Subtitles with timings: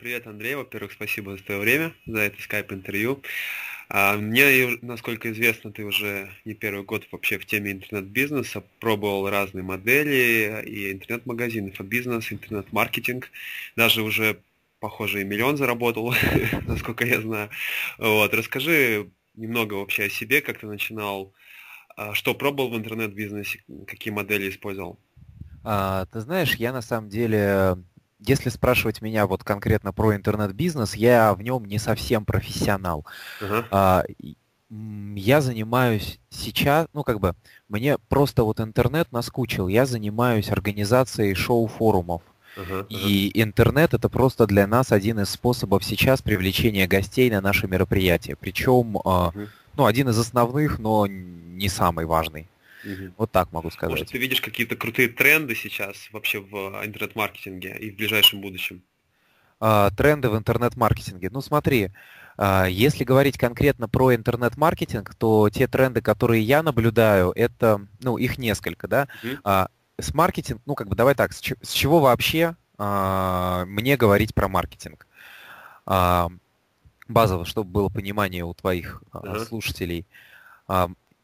[0.00, 0.54] Привет, Андрей.
[0.54, 3.20] Во-первых, спасибо за твое время, за это скайп-интервью.
[3.90, 9.62] А, мне, насколько известно, ты уже не первый год вообще в теме интернет-бизнеса, пробовал разные
[9.62, 13.28] модели и интернет-магазинов, и бизнес, интернет-маркетинг,
[13.76, 14.40] даже уже,
[14.78, 16.14] похоже, и миллион заработал,
[16.66, 17.50] насколько я знаю.
[17.98, 21.34] Вот, расскажи немного вообще о себе, как ты начинал,
[21.94, 24.98] а, что пробовал в интернет-бизнесе, какие модели использовал.
[25.62, 27.76] А, ты знаешь, я на самом деле
[28.20, 33.06] если спрашивать меня вот конкретно про интернет-бизнес, я в нем не совсем профессионал.
[33.40, 33.64] Uh-huh.
[33.70, 34.04] А,
[35.14, 37.34] я занимаюсь сейчас, ну как бы,
[37.68, 39.68] мне просто вот интернет наскучил.
[39.68, 42.22] Я занимаюсь организацией шоу-форумов.
[42.56, 42.86] Uh-huh, uh-huh.
[42.88, 48.36] И интернет это просто для нас один из способов сейчас привлечения гостей на наши мероприятия.
[48.36, 49.48] Причем, uh-huh.
[49.76, 52.49] ну, один из основных, но не самый важный.
[52.84, 53.14] Угу.
[53.18, 53.90] Вот так могу сказать.
[53.90, 58.82] Может, ты видишь какие-то крутые тренды сейчас вообще в интернет-маркетинге и в ближайшем будущем?
[59.60, 61.28] А, тренды в интернет-маркетинге.
[61.30, 61.90] Ну смотри,
[62.38, 68.38] а, если говорить конкретно про интернет-маркетинг, то те тренды, которые я наблюдаю, это, ну, их
[68.38, 69.08] несколько, да.
[69.44, 74.48] А, с маркетинг, ну, как бы давай так, с, чего вообще а, мне говорить про
[74.48, 75.06] маркетинг?
[75.84, 76.30] А,
[77.08, 79.44] базово, чтобы было понимание у твоих uh-huh.
[79.44, 80.06] слушателей.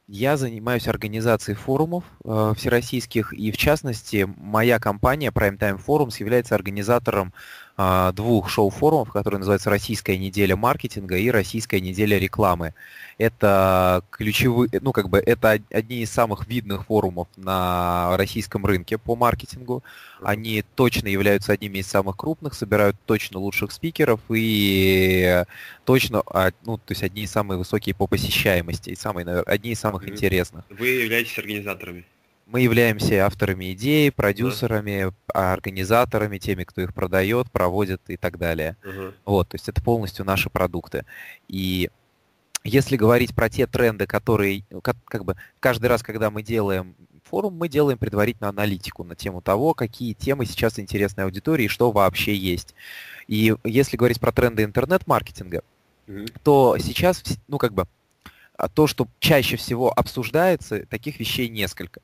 [0.08, 7.34] Я занимаюсь организацией форумов э, всероссийских, и в частности, моя компания Primetime Forums является организатором
[7.76, 12.72] двух шоу-форумов, которые называются «Российская неделя маркетинга» и «Российская неделя рекламы».
[13.18, 19.14] Это ключевые, ну как бы это одни из самых видных форумов на российском рынке по
[19.16, 19.82] маркетингу.
[20.22, 25.44] Они точно являются одними из самых крупных, собирают точно лучших спикеров и
[25.84, 29.80] точно, а, ну то есть одни из самых высокие по посещаемости и самые, одни из
[29.80, 30.64] самых интересных.
[30.70, 32.04] Вы являетесь организаторами?
[32.46, 35.52] Мы являемся авторами идей, продюсерами, да.
[35.52, 38.76] организаторами, теми, кто их продает, проводит и так далее.
[38.84, 39.14] Угу.
[39.24, 41.04] Вот, то есть это полностью наши продукты.
[41.48, 41.90] И
[42.62, 46.94] если говорить про те тренды, которые, ну, как, как бы каждый раз, когда мы делаем
[47.24, 51.90] форум, мы делаем предварительную аналитику на тему того, какие темы сейчас интересны аудитории и что
[51.90, 52.74] вообще есть.
[53.26, 55.62] И если говорить про тренды интернет-маркетинга,
[56.06, 56.40] mm-hmm.
[56.44, 57.86] то сейчас, ну как бы,
[58.56, 62.00] а то, что чаще всего обсуждается, таких вещей несколько.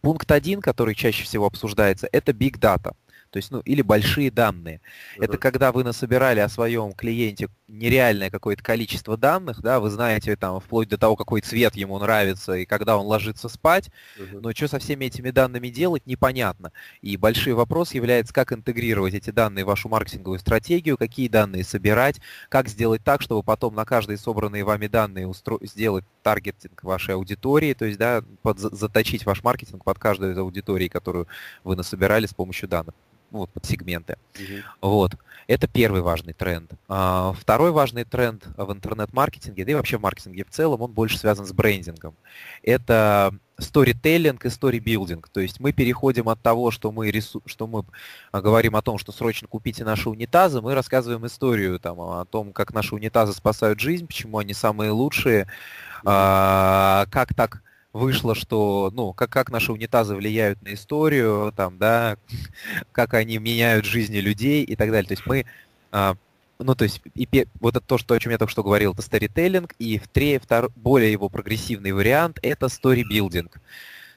[0.00, 2.94] Пункт один, который чаще всего обсуждается, это big data
[3.30, 4.80] то есть, ну, или большие данные.
[5.16, 5.24] Uh-huh.
[5.24, 10.60] Это когда вы насобирали о своем клиенте нереальное какое-то количество данных, да, вы знаете там
[10.60, 14.40] вплоть до того, какой цвет ему нравится и когда он ложится спать, uh-huh.
[14.40, 16.72] но что со всеми этими данными делать, непонятно.
[17.02, 22.20] И большой вопрос является, как интегрировать эти данные в вашу маркетинговую стратегию, какие данные собирать,
[22.48, 25.58] как сделать так, чтобы потом на каждые собранные вами данные устро...
[25.62, 28.58] сделать таргетинг вашей аудитории, то есть, да, под...
[28.58, 31.28] заточить ваш маркетинг под каждую из аудиторий, которую
[31.64, 32.94] вы насобирали с помощью данных
[33.30, 34.16] вот, под сегменты.
[34.34, 34.88] Угу.
[34.88, 35.16] Вот.
[35.46, 36.70] Это первый важный тренд.
[36.88, 41.18] А, второй важный тренд в интернет-маркетинге, да и вообще в маркетинге в целом, он больше
[41.18, 42.14] связан с брендингом.
[42.62, 45.28] Это сторителлинг и сторибилдинг.
[45.30, 47.42] То есть мы переходим от того, что мы, рису...
[47.46, 47.84] что мы
[48.30, 52.52] а, говорим о том, что срочно купите наши унитазы, мы рассказываем историю там, о том,
[52.52, 55.46] как наши унитазы спасают жизнь, почему они самые лучшие,
[56.04, 57.08] mm-hmm.
[57.10, 57.62] как так
[57.98, 62.16] вышло, что, ну, как, как наши унитазы влияют на историю, там, да,
[62.92, 65.08] как они меняют жизни людей и так далее.
[65.08, 65.44] То есть мы,
[65.92, 66.16] а,
[66.58, 69.02] ну, то есть, и, вот это то, что, о чем я только что говорил, это
[69.02, 73.60] сторителлинг, и в три, втор, более его прогрессивный вариант— это сторибилдинг.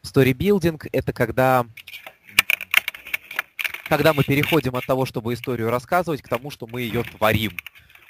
[0.02, 1.66] Сторибилдинг— это когда
[3.88, 7.52] когда мы переходим от того, чтобы историю рассказывать, к тому, что мы ее творим.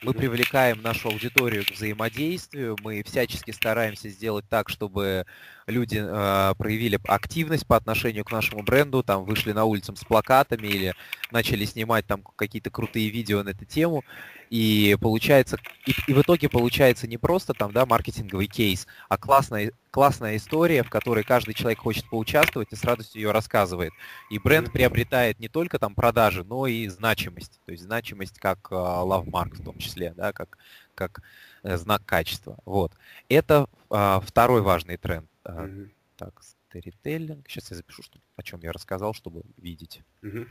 [0.04, 5.28] Мы привлекаем нашу аудиторию к взаимодействию, мы всячески стараемся сделать так, чтобы
[5.68, 10.66] люди э, проявили активность по отношению к нашему бренду, там вышли на улицу с плакатами
[10.66, 10.96] или
[11.30, 14.04] начали снимать там какие-то крутые видео на эту тему.
[14.52, 15.58] И получается,
[15.88, 20.84] и, и в итоге получается не просто там, да, маркетинговый кейс, а классная, классная история,
[20.84, 23.94] в которой каждый человек хочет поучаствовать и с радостью ее рассказывает.
[24.30, 27.62] И бренд приобретает не только там продажи, но и значимость.
[27.66, 30.58] То есть значимость как э, love mark в том числе, да, как,
[30.96, 31.22] как
[31.64, 32.58] э, знак качества.
[32.66, 32.92] Вот.
[33.30, 35.30] Это э, второй важный тренд.
[35.46, 35.92] Mm-hmm.
[36.18, 37.50] Так, сторителлинг.
[37.50, 40.02] Сейчас я запишу, что, о чем я рассказал, чтобы видеть.
[40.24, 40.48] Mm-hmm.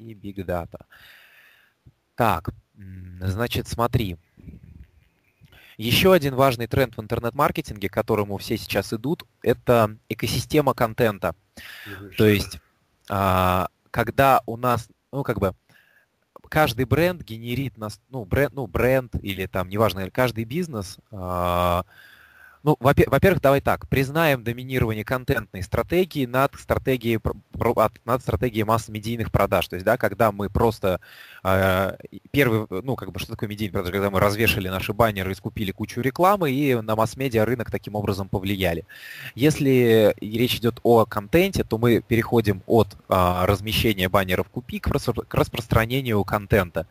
[0.00, 0.80] И Big Data.
[2.14, 2.50] Так,
[3.20, 4.16] значит, смотри.
[5.76, 11.34] Еще один важный тренд в интернет-маркетинге, к которому все сейчас идут, это экосистема контента.
[12.18, 12.60] То есть,
[13.08, 15.54] а, когда у нас, ну, как бы,
[16.50, 21.84] каждый бренд генерит нас, ну, бренд, ну, бренд или там, неважно, каждый бизнес а,
[22.62, 27.18] Ну, во-первых, давай так, признаем доминирование контентной стратегии над стратегией,
[28.04, 29.68] над стратегией масс-медийных продаж.
[29.68, 31.00] То есть, да, когда мы просто
[31.42, 31.96] э,
[32.30, 36.02] первый, ну, как бы, что такое медийный продаж, когда мы развешали наши баннеры скупили кучу
[36.02, 38.84] рекламы, и на масс-медиа рынок таким образом повлияли.
[39.34, 45.34] Если речь идет о контенте, то мы переходим от э, размещения баннеров купи к, к
[45.34, 46.86] распространению контента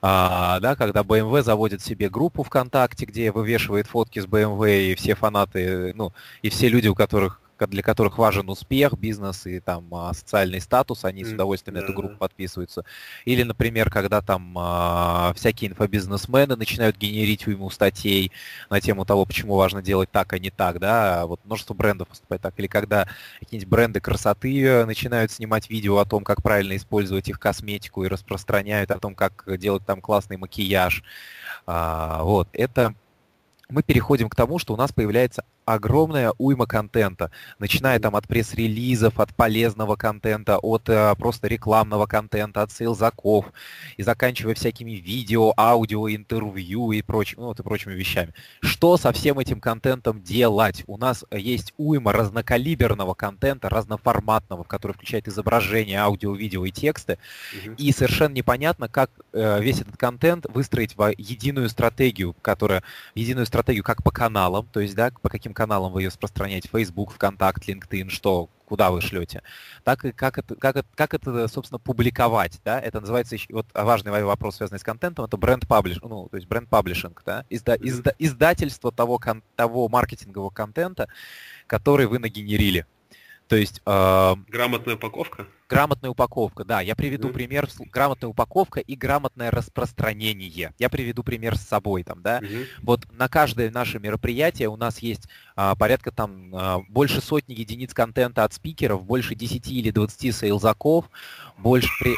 [0.00, 5.14] а, да, когда BMW заводит себе группу ВКонтакте, где вывешивает фотки с BMW, и все
[5.14, 6.12] фанаты, ну,
[6.42, 11.04] и все люди, у которых для которых важен успех, бизнес и там а, социальный статус,
[11.04, 12.84] они с удовольствием на эту группу подписываются.
[13.24, 18.32] Или, например, когда там а, всякие инфобизнесмены начинают генерить уйму статей
[18.70, 22.42] на тему того, почему важно делать так, а не так, да, вот множество брендов поступает
[22.42, 22.54] так.
[22.58, 23.08] Или когда
[23.40, 28.90] какие-нибудь бренды красоты начинают снимать видео о том, как правильно использовать их косметику и распространяют
[28.90, 31.02] о том, как делать там классный макияж.
[31.66, 32.94] А, вот, это
[33.68, 35.44] мы переходим к тому, что у нас появляется
[35.74, 42.62] огромная уйма контента, начиная там от пресс-релизов, от полезного контента, от э, просто рекламного контента,
[42.62, 43.46] от сейлзаков
[43.96, 48.32] и заканчивая всякими видео, аудио, интервью и прочим, ну, вот и прочими вещами.
[48.60, 50.84] Что со всем этим контентом делать?
[50.86, 57.18] У нас есть уйма разнокалиберного контента, разноформатного, который включает изображение, аудио, видео и тексты,
[57.52, 57.74] угу.
[57.76, 62.82] и совершенно непонятно, как э, весь этот контент выстроить в единую стратегию, которая
[63.14, 67.12] единую стратегию как по каналам, то есть да, по каким каналам вы ее распространяете, Facebook,
[67.14, 69.42] ВКонтакт, LinkedIn, что, куда вы шлете,
[69.82, 74.22] так и как это, как это, как это, собственно, публиковать, да, это называется, вот важный
[74.22, 78.14] вопрос, связанный с контентом, это бренд паблиш, ну, то есть бренд паблишинг, да, изда, изда,
[78.20, 81.08] издательство того, кон, того маркетингового контента,
[81.66, 82.86] который вы нагенерили.
[83.48, 83.80] То есть...
[83.86, 85.46] Э, грамотная упаковка?
[85.68, 86.80] Грамотная упаковка, да.
[86.80, 87.32] Я приведу mm.
[87.32, 87.68] пример.
[87.92, 90.72] Грамотная упаковка и грамотное распространение.
[90.78, 92.40] Я приведу пример с собой там, да.
[92.40, 92.66] Mm-hmm.
[92.82, 97.92] Вот на каждое наше мероприятие у нас есть а, порядка там а, больше сотни единиц
[97.92, 101.10] контента от спикеров, больше 10 или 20 сейлзаков,
[101.58, 102.14] больше при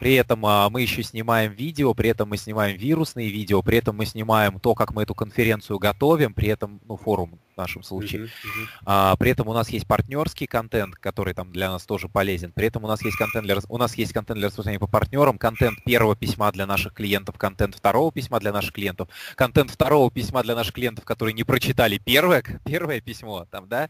[0.00, 3.96] при этом а, мы еще снимаем видео, при этом мы снимаем вирусные видео, при этом
[3.96, 8.22] мы снимаем то, как мы эту конференцию готовим, при этом, ну, форум в нашем случае.
[8.22, 8.66] Uh-huh, uh-huh.
[8.84, 12.52] А, при этом у нас есть партнерский контент, который там для нас тоже полезен.
[12.52, 15.38] При этом у нас есть контент для, у нас есть контент для распространения по партнерам,
[15.38, 20.42] контент первого письма для наших клиентов, контент второго письма для наших клиентов, контент второго письма
[20.42, 23.88] для наших клиентов, которые не прочитали первое, первое письмо, там, да.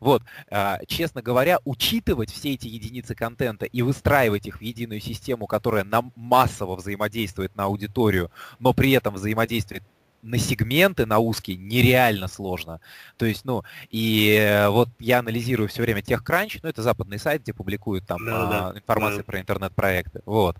[0.00, 5.46] Вот, а, честно говоря, учитывать все эти единицы контента и выстраивать их в единую систему,
[5.46, 9.84] которая нам массово взаимодействует на аудиторию, но при этом взаимодействует
[10.24, 12.80] на сегменты, на узкие, нереально сложно.
[13.16, 17.42] То есть, ну, и э, вот я анализирую все время TechCrunch, ну, это западный сайт,
[17.42, 19.24] где публикуют там да, а, да, информацию да.
[19.24, 20.56] про интернет-проекты, вот.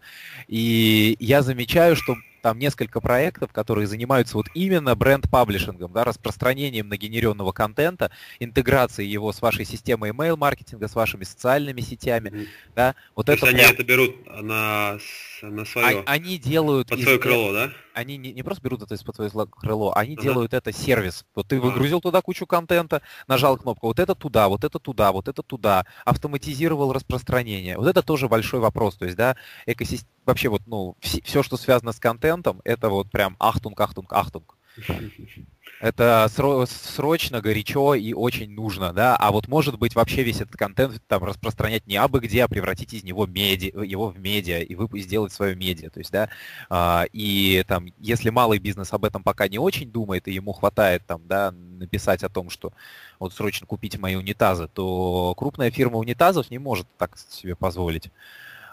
[0.46, 7.52] И я замечаю, что там несколько проектов, которые занимаются вот именно бренд-паблишингом, да, распространением нагенеренного
[7.52, 12.49] контента, интеграцией его с вашей системой email-маркетинга, с вашими социальными сетями, mm-hmm.
[12.76, 12.94] да.
[13.17, 13.55] Вот То это прям...
[13.55, 14.99] они это берут на,
[15.42, 16.00] на свое...
[16.00, 16.88] А, они делают...
[16.88, 17.70] Под свое крыло, да?
[17.92, 20.22] Они не, не просто берут это из-под свое крыло, они uh-huh.
[20.22, 21.25] делают это сервис.
[21.34, 25.28] Вот ты выгрузил туда кучу контента, нажал кнопку, вот это туда, вот это туда, вот
[25.28, 27.76] это туда, автоматизировал распространение.
[27.78, 28.96] Вот это тоже большой вопрос.
[28.96, 29.36] То есть, да,
[29.66, 34.56] экосистема вообще вот, ну, все, что связано с контентом, это вот прям ахтунг, ахтунг, ахтунг.
[35.81, 39.16] Это срочно, горячо и очень нужно, да.
[39.16, 42.94] А вот может быть вообще весь этот контент там распространять не абы где, а превратить
[42.94, 45.90] из него меди, его в медиа и вы сделать свое медиа.
[45.90, 46.31] То есть, да,
[46.70, 51.02] а, и там, если малый бизнес об этом пока не очень думает, и ему хватает
[51.06, 52.72] там, да, написать о том, что
[53.19, 58.10] вот срочно купите мои унитазы, то крупная фирма унитазов не может так себе позволить.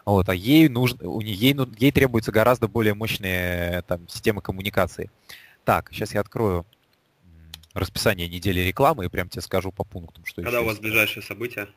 [0.05, 5.11] Вот, а ей, нужно, у нее, ей, ей требуется гораздо более мощные там, системы коммуникации.
[5.63, 6.65] Так, сейчас я открою
[7.73, 11.67] расписание недели рекламы и прям тебе скажу по пунктам, что Когда у вас ближайшие события?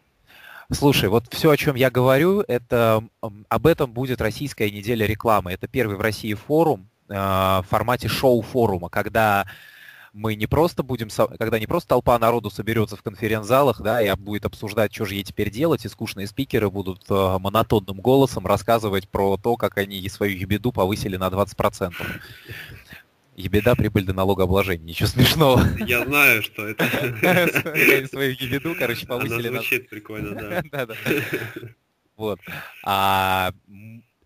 [0.73, 5.53] Слушай, вот все, о чем я говорю, это об этом будет российская неделя рекламы.
[5.53, 9.47] Это первый в России форум э, в формате шоу-форума, когда
[10.15, 11.09] мы не просто будем,
[11.39, 15.25] когда не просто толпа народу соберется в конференц-залах, да, и будет обсуждать, что же ей
[15.25, 20.37] теперь делать, и скучные спикеры будут э, монотонным голосом рассказывать про то, как они свою
[20.37, 21.93] ебеду повысили на 20%.
[23.37, 24.85] Ебеда, прибыль до налогообложения.
[24.85, 25.63] Ничего смешного.
[25.87, 26.87] Я знаю, что это.
[28.09, 29.49] Свою ебеду, короче, повысили.
[29.49, 30.87] Она звучит прикольно, да.
[32.17, 32.39] Вот.
[32.85, 33.53] А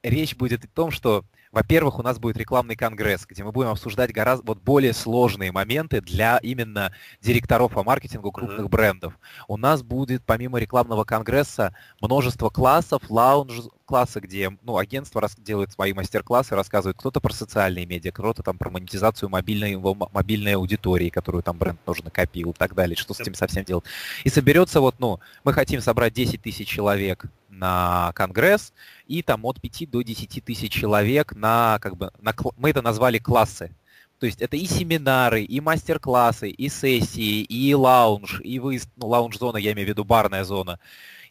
[0.02, 4.12] речь будет о том, что во-первых, у нас будет рекламный конгресс, где мы будем обсуждать
[4.12, 8.68] гораздо вот более сложные моменты для именно директоров по маркетингу крупных uh-huh.
[8.68, 9.18] брендов.
[9.46, 15.72] У нас будет помимо рекламного конгресса множество классов, лаунж классы, где ну, агентство рас- делает
[15.72, 19.76] свои мастер-классы, рассказывает кто-то про социальные медиа, кто-то там про монетизацию мобильной,
[20.12, 23.84] мобильной аудитории, которую там бренд тоже накопил и так далее, что с этим совсем делать.
[24.24, 27.24] И соберется вот, ну, мы хотим собрать 10 тысяч человек
[27.58, 28.72] на конгресс,
[29.06, 33.18] и там от 5 до 10 тысяч человек на, как бы, на, мы это назвали
[33.18, 33.74] классы.
[34.18, 39.58] То есть это и семинары, и мастер-классы, и сессии, и лаунж, и вы, ну, лаунж-зона,
[39.58, 40.80] я имею в виду барная зона,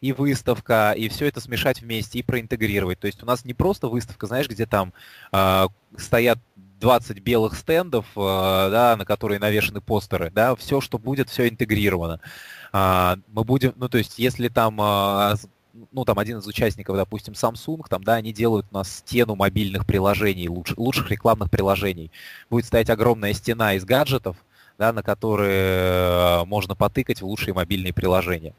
[0.00, 2.98] и выставка, и все это смешать вместе и проинтегрировать.
[2.98, 4.94] То есть у нас не просто выставка, знаешь, где там
[5.32, 5.66] э,
[5.98, 6.38] стоят
[6.80, 12.20] 20 белых стендов, э, да, на которые навешаны постеры, да, все, что будет, все интегрировано.
[12.72, 15.34] Э, мы будем, ну, то есть, если там э,
[15.92, 19.86] ну, там один из участников, допустим, Samsung, там, да, они делают у нас стену мобильных
[19.86, 22.10] приложений, луч, лучших рекламных приложений.
[22.50, 24.36] Будет стоять огромная стена из гаджетов,
[24.78, 28.54] да, на которые э, можно потыкать в лучшие мобильные приложения,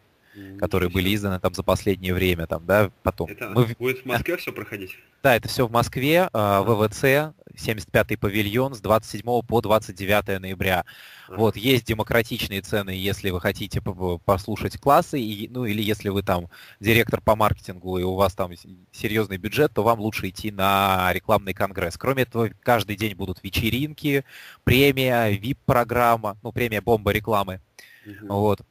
[0.60, 3.30] которые были изданы там за последнее время, там, да, потом.
[3.30, 3.76] Это Мы...
[3.78, 4.92] будет в Москве все проходить?
[5.24, 10.86] Да, это все в Москве, э, ВВЦ, 75-й павильон с 27 по 29 ноября.
[11.28, 16.50] Вот, есть демократичные цены, если вы хотите послушать классы, и, ну или если вы там
[16.80, 18.52] директор по маркетингу и у вас там
[18.92, 21.98] серьезный бюджет, то вам лучше идти на рекламный конгресс.
[21.98, 24.26] Кроме этого, каждый день будут вечеринки,
[24.64, 27.62] премия, VIP-программа, ну премия бомба рекламы.
[28.06, 28.28] Угу.
[28.28, 28.62] Вот.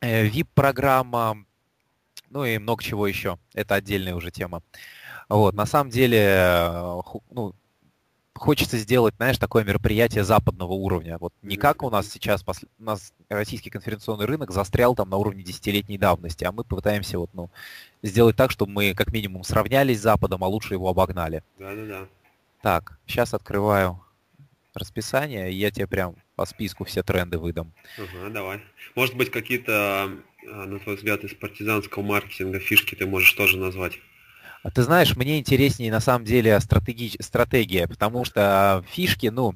[0.00, 1.44] VIP-программа, э,
[2.30, 3.38] ну и много чего еще.
[3.54, 4.62] Это отдельная уже тема.
[5.28, 7.54] Вот, на самом деле, э, ну,
[8.38, 11.18] хочется сделать, знаешь, такое мероприятие западного уровня.
[11.18, 15.42] Вот не как у нас сейчас, у нас российский конференционный рынок застрял там на уровне
[15.42, 17.50] десятилетней давности, а мы попытаемся вот, ну,
[18.02, 21.42] сделать так, чтобы мы как минимум сравнялись с Западом, а лучше его обогнали.
[21.58, 22.06] Да-да-да.
[22.62, 24.00] Так, сейчас открываю
[24.74, 27.72] расписание, и я тебе прям по списку все тренды выдам.
[27.98, 28.60] Ага, давай.
[28.94, 30.10] Может быть, какие-то,
[30.48, 33.98] а, на твой взгляд, из партизанского маркетинга фишки ты можешь тоже назвать?
[34.62, 37.16] А ты знаешь, мне интереснее на самом деле стратеги...
[37.20, 39.54] стратегия, потому что фишки, ну,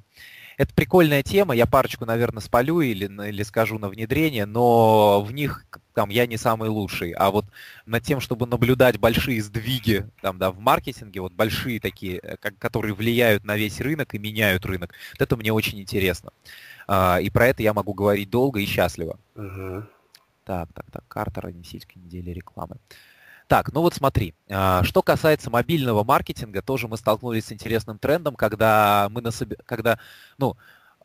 [0.61, 5.65] это прикольная тема, я парочку, наверное, спалю или, или скажу на внедрение, но в них
[5.95, 7.13] там я не самый лучший.
[7.13, 7.47] А вот
[7.87, 12.59] над тем, чтобы наблюдать большие сдвиги там, да, в маркетинге, вот большие такие, э, как,
[12.59, 16.31] которые влияют на весь рынок и меняют рынок, вот это мне очень интересно.
[16.87, 19.19] А, и про это я могу говорить долго и счастливо.
[19.35, 19.87] Uh-huh.
[20.45, 22.77] Так, так, так, карта раннесильской недели рекламы.
[23.51, 28.37] Так, ну вот смотри, а, что касается мобильного маркетинга, тоже мы столкнулись с интересным трендом,
[28.37, 29.99] когда мы на себе, когда,
[30.39, 30.57] ну,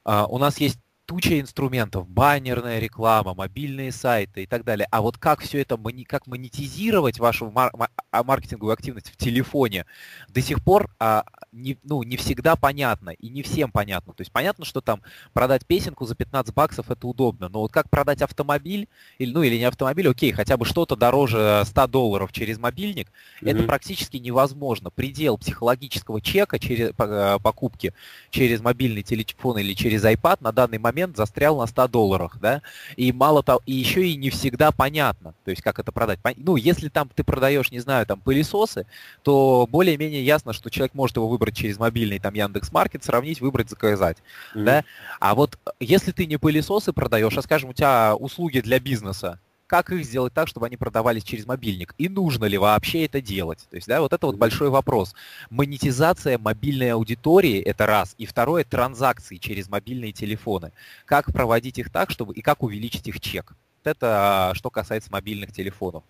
[0.03, 4.87] а, у нас есть туча инструментов, баннерная реклама, мобильные сайты и так далее.
[4.91, 9.85] А вот как все это, как монетизировать вашу а, маркетинговую активность в телефоне,
[10.29, 14.13] до сих пор а, не, ну, не всегда понятно и не всем понятно.
[14.13, 15.01] То есть понятно, что там
[15.33, 18.87] продать песенку за 15 баксов это удобно, но вот как продать автомобиль,
[19.19, 23.07] или, ну или не автомобиль, окей, хотя бы что-то дороже 100 долларов через мобильник,
[23.41, 23.51] mm-hmm.
[23.51, 24.89] это практически невозможно.
[24.89, 27.93] Предел психологического чека через покупки
[28.31, 32.61] через мобильный телефон или через iPad на данный момент момент застрял на 100 долларах, да,
[32.95, 36.19] и мало того, и еще и не всегда понятно, то есть как это продать.
[36.37, 38.87] Ну, если там ты продаешь, не знаю, там пылесосы,
[39.21, 43.69] то более-менее ясно, что человек может его выбрать через мобильный там Яндекс Маркет, сравнить, выбрать,
[43.69, 44.17] заказать,
[44.55, 44.63] mm-hmm.
[44.63, 44.83] да.
[45.19, 49.91] А вот если ты не пылесосы продаешь, а скажем, у тебя услуги для бизнеса, как
[49.91, 53.65] их сделать так, чтобы они продавались через мобильник, и нужно ли вообще это делать.
[53.69, 55.15] То есть, да, вот это вот большой вопрос.
[55.49, 58.15] Монетизация мобильной аудитории– это раз.
[58.17, 60.71] И второе– транзакции через мобильные телефоны.
[61.05, 63.53] Как проводить их так, чтобы и как увеличить их чек.
[63.83, 66.03] Вот это а, что касается мобильных телефонов.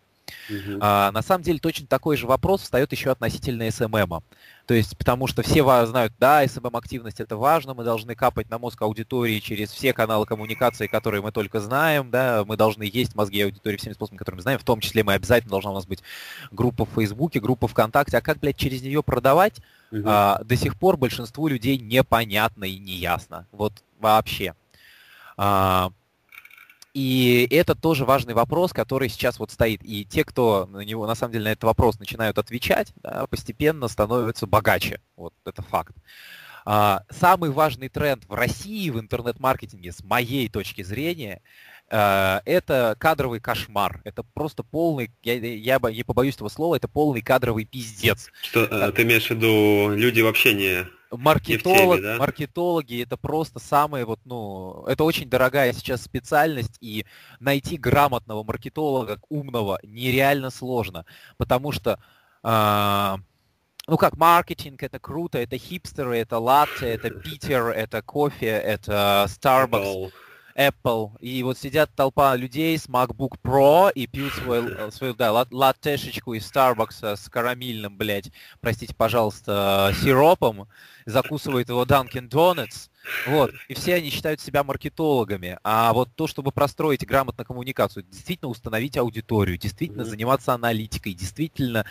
[0.49, 0.79] Угу.
[0.81, 4.21] А, на самом деле точно такой же вопрос встает еще относительно СММа.
[4.65, 8.81] То есть, потому что все знают, да, СММ-активность это важно, мы должны капать на мозг
[8.81, 13.77] аудитории через все каналы коммуникации, которые мы только знаем, да, мы должны есть мозги аудитории
[13.77, 16.01] всеми способами, которые мы знаем, в том числе мы обязательно должна у нас быть
[16.51, 19.59] группа в Фейсбуке, группа ВКонтакте, а как, блядь, через нее продавать,
[19.91, 20.01] угу.
[20.05, 24.55] а, до сих пор большинству людей непонятно и неясно, вот вообще.
[25.37, 25.91] А,
[26.95, 29.83] и это тоже важный вопрос, который сейчас вот стоит.
[29.83, 33.89] И те, кто на него, на самом деле, на этот вопрос начинают отвечать, да, постепенно
[33.89, 35.01] становятся богаче.
[35.17, 35.93] Вот это факт.
[36.63, 41.41] А, самый важный тренд в России в интернет-маркетинге, с моей точки зрения,
[41.87, 44.01] это кадровый кошмар.
[44.03, 48.31] Это просто полный, я, я не побоюсь этого слова, это полный кадровый пиздец.
[48.41, 50.87] Что э, ты имеешь в виду, люди вообще не
[51.17, 52.17] маркетолог, теме, да?
[52.17, 57.05] маркетологи это просто самые вот, ну, это очень дорогая сейчас специальность, и
[57.39, 61.05] найти грамотного маркетолога, умного, нереально сложно,
[61.37, 61.99] потому что
[62.43, 63.15] э,
[63.87, 70.11] ну как, маркетинг это круто, это хипстеры, это латте, это Питер, это кофе, это Starbucks.
[70.55, 75.45] Apple, и вот сидят толпа людей с MacBook Pro и пьют свой, э, свою, да,
[75.51, 78.31] латешечку из Starbucks с карамельным, блядь,
[78.61, 80.67] простите, пожалуйста, сиропом,
[81.05, 82.89] закусывают его Dunkin' Donuts,
[83.27, 83.51] вот.
[83.67, 85.57] И все они считают себя маркетологами.
[85.63, 90.05] А вот то, чтобы простроить грамотно коммуникацию, действительно установить аудиторию, действительно mm-hmm.
[90.05, 91.85] заниматься аналитикой, действительно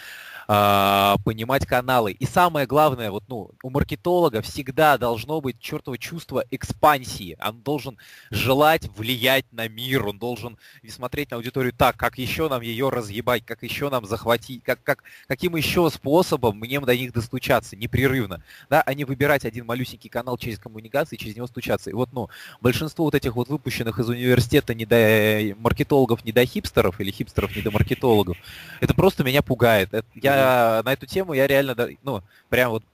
[0.48, 2.12] э, понимать каналы.
[2.12, 7.36] И самое главное, вот, ну, у маркетолога всегда должно быть чертово чувство экспансии.
[7.44, 7.98] Он должен
[8.30, 13.44] желать влиять на мир, он должен смотреть на аудиторию так, как еще нам ее разъебать,
[13.44, 18.42] как еще нам захватить, как, как, каким еще способом мне до них достучаться непрерывно.
[18.68, 21.90] Да, а не выбирать один малюсенький канал через коммуникацию, коммуникации, через него стучаться.
[21.90, 22.28] И вот, ну,
[22.60, 27.10] большинство вот этих вот выпущенных из университета не до э, маркетологов, не до хипстеров, или
[27.10, 28.36] хипстеров не до маркетологов,
[28.80, 29.92] это просто меня пугает.
[29.92, 32.84] Это, я на эту тему, я реально, ну, прям вот,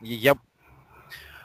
[0.00, 0.36] я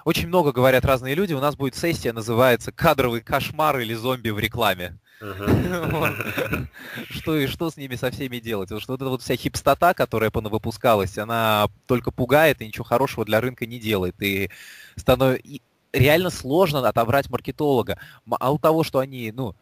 [0.03, 1.33] очень много говорят разные люди.
[1.33, 4.99] У нас будет сессия, называется «Кадровый кошмар или зомби в рекламе».
[7.09, 8.67] Что и что с ними со всеми делать?
[8.67, 13.25] Потому что вот эта вот вся хипстота, которая понавыпускалась, она только пугает и ничего хорошего
[13.25, 14.21] для рынка не делает.
[14.21, 14.49] И
[14.95, 15.47] становится
[15.95, 17.97] реально сложно отобрать маркетолога.
[18.25, 19.55] Мало того, что они, ну,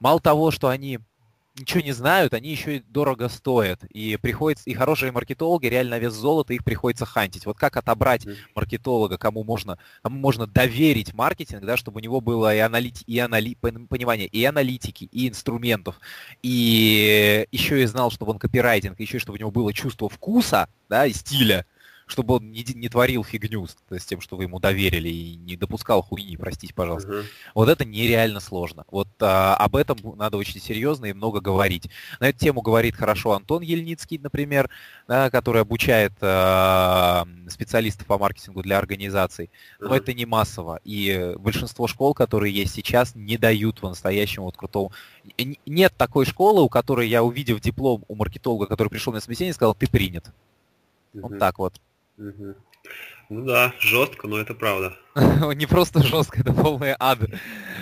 [0.00, 1.00] мало того, что они
[1.56, 3.84] ничего не знают, они еще и дорого стоят.
[3.84, 7.46] И приходится, и хорошие маркетологи, реально вес золота, их приходится хантить.
[7.46, 12.54] Вот как отобрать маркетолога, кому можно, кому можно доверить маркетинг, да, чтобы у него было
[12.54, 16.00] и, аналити, и анали, понимание и аналитики, и инструментов,
[16.42, 20.68] и еще и знал, чтобы он копирайтинг, еще и чтобы у него было чувство вкуса,
[20.88, 21.66] да, и стиля,
[22.06, 25.56] чтобы он не, не творил фигню с, с тем, что вы ему доверили, и не
[25.56, 27.10] допускал хуйни, простите, пожалуйста.
[27.10, 27.24] Uh-huh.
[27.54, 28.84] Вот это нереально сложно.
[28.90, 31.88] Вот а, об этом надо очень серьезно и много говорить.
[32.20, 34.68] На эту тему говорит хорошо Антон Ельницкий, например,
[35.08, 39.50] да, который обучает а, специалистов по маркетингу для организаций.
[39.80, 39.98] Но uh-huh.
[39.98, 40.80] это не массово.
[40.84, 44.92] И большинство школ, которые есть сейчас, не дают по-настоящему вот крутого...
[45.66, 49.74] Нет такой школы, у которой я, увидев диплом у маркетолога, который пришел на собеседование, сказал,
[49.74, 50.26] ты принят.
[51.14, 51.20] Uh-huh.
[51.22, 51.80] Вот так вот.
[52.18, 52.54] Угу.
[53.30, 54.96] Ну да, жестко, но это правда.
[55.54, 57.18] Не просто жестко, это полный ад.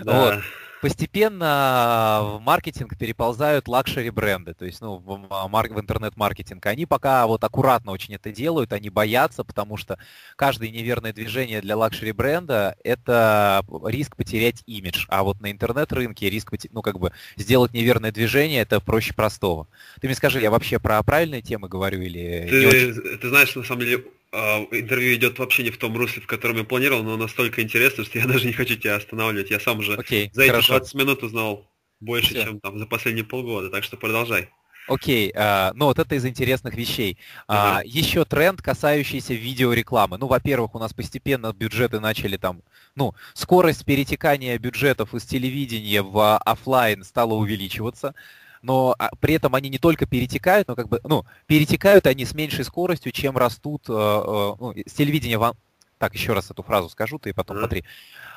[0.05, 0.35] Да.
[0.35, 0.45] Вот.
[0.83, 6.67] Постепенно в маркетинг переползают luxury бренды, то есть ну, в, в интернет-маркетинг.
[6.67, 9.97] Они пока вот аккуратно очень это делают, они боятся, потому что
[10.35, 15.07] каждое неверное движение для luxury бренда это риск потерять имидж.
[15.09, 19.69] А вот на интернет-рынке риск потерять, ну как бы сделать неверное движение это проще простого.
[20.01, 23.83] Ты мне скажи, я вообще про правильные темы говорю или ты, ты знаешь, на самом
[23.83, 27.63] деле а, интервью идет вообще не в том русле, в котором я планировал, но настолько
[27.63, 29.51] интересно, что я даже не хочу тебя останавливать.
[29.51, 30.79] Я сам уже okay, за эти хорошо.
[30.79, 32.45] 20 минут узнал больше, Все.
[32.45, 34.49] чем там за последние полгода, так что продолжай.
[34.89, 37.17] Окей, okay, uh, ну вот это из интересных вещей.
[37.49, 37.83] Uh, uh-huh.
[37.85, 40.19] Еще тренд, касающийся видеорекламы.
[40.19, 42.63] Ну, во-первых, у нас постепенно бюджеты начали там,
[42.97, 48.15] ну, скорость перетекания бюджетов из телевидения в офлайн стала увеличиваться
[48.63, 52.35] но а, при этом они не только перетекают, но как бы, ну, перетекают они с
[52.35, 55.55] меньшей скоростью, чем растут э, э, ну, с телевидения в...
[55.99, 57.85] Так, еще раз эту фразу скажу, ты потом смотри.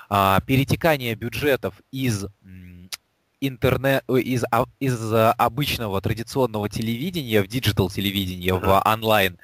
[0.09, 2.25] А, перетекание бюджетов из
[3.39, 9.37] интернет, из, а, из обычного традиционного телевидения в digital телевидение, в онлайн,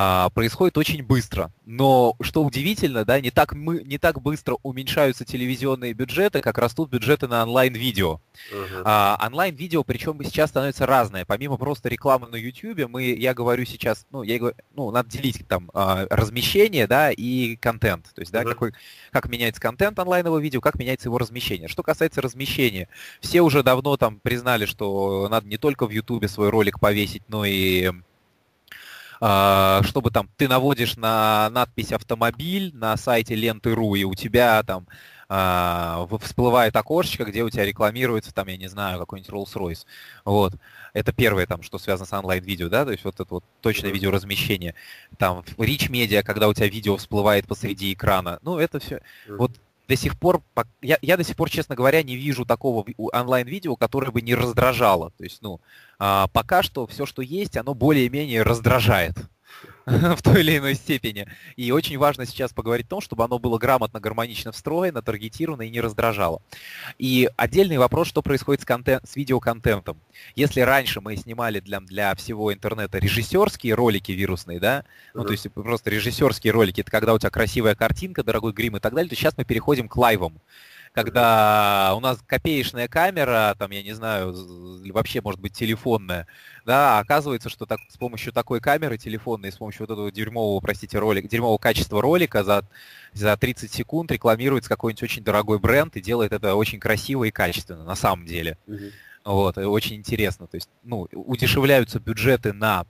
[0.00, 1.50] а, происходит очень быстро.
[1.66, 6.88] Но что удивительно, да, не так, мы, не так быстро уменьшаются телевизионные бюджеты, как растут
[6.88, 8.20] бюджеты на онлайн-видео.
[8.52, 8.82] Uh-huh.
[8.84, 11.24] А, онлайн-видео, причем сейчас становится разное.
[11.24, 15.44] Помимо просто рекламы на YouTube, мы, я говорю сейчас, ну, я говорю, ну, надо делить
[15.48, 18.04] там а, размещение, да, и контент.
[18.14, 18.50] То есть, да, uh-huh.
[18.50, 18.74] какой,
[19.10, 21.66] как меняется контент онлайнового видео, как меняется его размещение.
[21.66, 22.86] Что касается размещения,
[23.20, 27.44] все уже давно там признали, что надо не только в YouTube свой ролик повесить, но
[27.44, 27.90] и
[29.18, 34.86] чтобы там ты наводишь на надпись автомобиль на сайте ленты.ру, и у тебя там
[35.30, 39.84] а, всплывает окошечко, где у тебя рекламируется, там, я не знаю, какой-нибудь Rolls-Royce.
[40.24, 40.54] Вот.
[40.94, 44.74] Это первое, там, что связано с онлайн-видео, да, то есть вот это вот точное видеоразмещение.
[45.18, 48.38] Там, Rich Media, когда у тебя видео всплывает посреди экрана.
[48.42, 49.02] Ну, это все.
[49.28, 49.52] Вот
[49.88, 50.42] до сих пор,
[50.82, 55.10] я, я до сих пор, честно говоря, не вижу такого онлайн-видео, которое бы не раздражало.
[55.16, 55.60] То есть, ну,
[55.98, 59.16] а, пока что все, что есть, оно более-менее раздражает.
[60.16, 61.26] в той или иной степени.
[61.56, 65.70] И очень важно сейчас поговорить о том, чтобы оно было грамотно, гармонично встроено, таргетировано и
[65.70, 66.42] не раздражало.
[66.98, 69.98] И отдельный вопрос, что происходит с, контент, с видеоконтентом.
[70.34, 75.50] Если раньше мы снимали для, для всего интернета режиссерские ролики вирусные, да, ну то есть
[75.52, 79.16] просто режиссерские ролики, это когда у тебя красивая картинка, дорогой грим и так далее, то
[79.16, 80.40] сейчас мы переходим к лайвам
[81.02, 84.34] когда у нас копеечная камера, там, я не знаю,
[84.92, 86.26] вообще, может быть, телефонная,
[86.66, 90.98] да, оказывается, что так, с помощью такой камеры телефонной, с помощью вот этого дерьмового, простите,
[90.98, 92.64] ролика, дерьмового качества ролика за,
[93.12, 97.84] за 30 секунд рекламируется какой-нибудь очень дорогой бренд и делает это очень красиво и качественно,
[97.84, 98.58] на самом деле.
[98.66, 98.92] Mm-hmm.
[99.24, 100.46] Вот, и очень интересно.
[100.48, 102.86] То есть, ну, удешевляются бюджеты на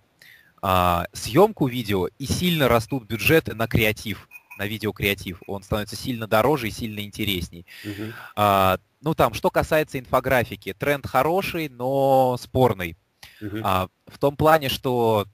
[0.63, 5.43] а, съемку видео и сильно растут бюджеты на креатив на видеокреатив.
[5.47, 7.65] Он становится сильно дороже и сильно интересней.
[7.85, 8.13] Uh-huh.
[8.37, 12.97] А, ну там, что касается инфографики, тренд хороший, но спорный.
[13.41, 13.61] Uh-huh.
[13.65, 15.27] А, в том плане, что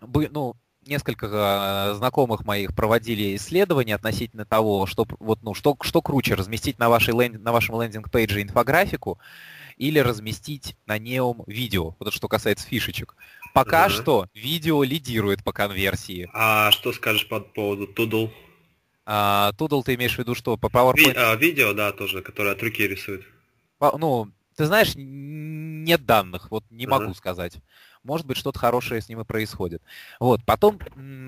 [0.00, 0.54] ну,
[0.86, 6.78] несколько а, знакомых моих проводили исследования относительно того, что вот ну что что круче разместить
[6.78, 9.18] на вашей land, на вашем landing page е инфографику
[9.76, 11.94] или разместить на нем видео.
[11.98, 13.16] Вот это что касается фишечек.
[13.52, 13.90] Пока uh-huh.
[13.90, 16.28] что видео лидирует по конверсии.
[16.32, 18.28] А что скажешь по поводу Doodle?
[19.06, 20.56] А, Doodle ты имеешь в виду что?
[20.56, 20.94] По PowerPoint?
[20.96, 23.24] Ви- а, видео, да, тоже, которое от руки рисует.
[23.78, 26.88] По, ну, ты знаешь, нет данных, вот не uh-huh.
[26.88, 27.60] могу сказать
[28.04, 29.82] может быть, что-то хорошее с ним и происходит.
[30.20, 30.44] Вот.
[30.44, 30.78] Потом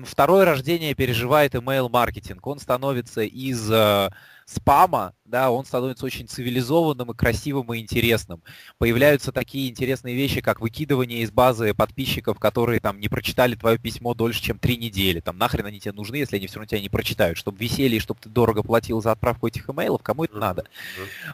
[0.05, 2.45] второе рождение переживает email-маркетинг.
[2.45, 4.09] Он становится из э,
[4.47, 8.41] спама, да, он становится очень цивилизованным и красивым и интересным.
[8.77, 14.13] Появляются такие интересные вещи, как выкидывание из базы подписчиков, которые там не прочитали твое письмо
[14.13, 15.19] дольше, чем три недели.
[15.19, 17.37] Там нахрен они тебе нужны, если они все равно тебя не прочитают.
[17.37, 20.63] Чтобы висели и чтобы ты дорого платил за отправку этих имейлов, кому это надо.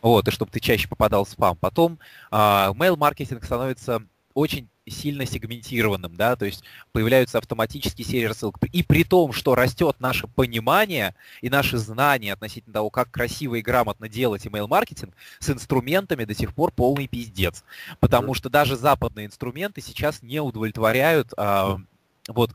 [0.02, 1.56] Вот, и чтобы ты чаще попадал в спам.
[1.56, 2.00] Потом
[2.32, 8.58] э, mail-маркетинг становится очень сильно сегментированным, да, то есть появляются автоматические серии рассылок.
[8.72, 13.62] И при том, что растет наше понимание и наши знания относительно того, как красиво и
[13.62, 17.64] грамотно делать email-маркетинг, с инструментами до сих пор полный пиздец.
[18.00, 21.80] Потому что даже западные инструменты сейчас не удовлетворяют а,
[22.28, 22.52] вот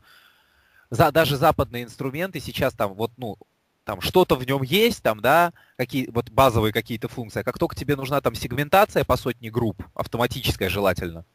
[0.89, 3.37] за, даже западные инструменты сейчас там вот, ну,
[3.83, 7.39] там что-то в нем есть, там, да, какие, вот базовые какие-то функции.
[7.39, 11.25] А как только тебе нужна там сегментация по сотне групп, автоматическая желательно,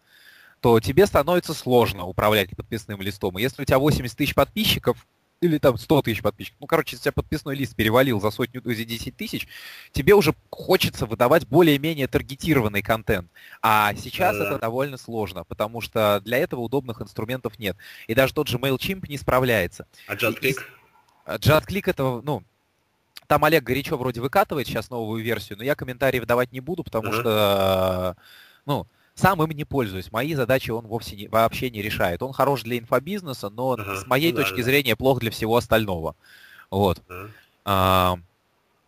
[0.64, 3.38] то тебе становится сложно управлять подписным листом.
[3.38, 4.96] И если у тебя 80 тысяч подписчиков,
[5.42, 8.62] или там 100 тысяч подписчиков, ну, короче, если у тебя подписной лист перевалил за сотню,
[8.64, 9.46] за 10 тысяч,
[9.92, 13.30] тебе уже хочется выдавать более-менее таргетированный контент.
[13.60, 14.46] А сейчас да.
[14.46, 17.76] это довольно сложно, потому что для этого удобных инструментов нет.
[18.06, 19.86] И даже тот же MailChimp не справляется.
[20.06, 20.56] А JustClick?
[21.26, 22.42] JustClick это, ну,
[23.26, 27.08] там Олег горячо вроде выкатывает сейчас новую версию, но я комментарии выдавать не буду, потому
[27.08, 27.20] uh-huh.
[27.20, 28.16] что,
[28.64, 30.10] ну, сам им не пользуюсь.
[30.12, 32.22] Мои задачи он вовсе не, вообще не решает.
[32.22, 35.56] Он хорош для инфобизнеса, но ага, с моей ну, точки да, зрения плох для всего
[35.56, 36.16] остального.
[36.70, 37.02] Вот.
[37.08, 37.30] Ага.
[37.64, 38.18] А,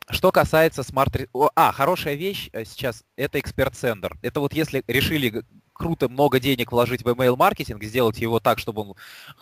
[0.09, 1.17] что касается Smart...
[1.55, 4.17] А, хорошая вещь э, сейчас— это ExpertSender.
[4.23, 8.95] Это вот если решили круто много денег вложить в email-маркетинг, сделать его так, чтобы он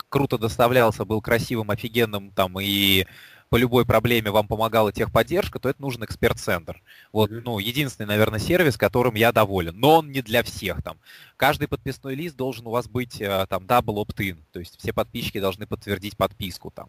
[0.09, 3.07] круто доставлялся, был красивым, офигенным там и
[3.51, 6.83] по любой проблеме вам помогала техподдержка, то это нужен эксперт-центр.
[7.13, 9.79] Вот, ну, единственный, наверное, сервис, которым я доволен.
[9.79, 10.99] Но он не для всех там.
[11.37, 15.41] Каждый подписной лист должен у вас быть э, там double opt-in, то есть все подписчики
[15.41, 16.89] должны подтвердить подписку там.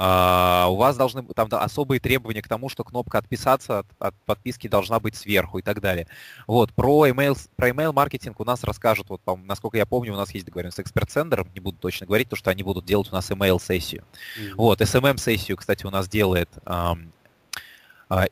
[0.00, 4.14] Uh, у вас должны там да, особые требования к тому, что кнопка отписаться от, от
[4.24, 6.06] подписки должна быть сверху и так далее.
[6.46, 10.32] Вот про email про email маркетинг у нас расскажут вот насколько я помню у нас
[10.32, 13.30] есть договоренность с эксперт-центром, не буду точно говорить, то что они будут делать у нас
[13.30, 14.04] email сессию.
[14.38, 14.54] Mm-hmm.
[14.56, 16.96] Вот SMM сессию, кстати, у нас делает а,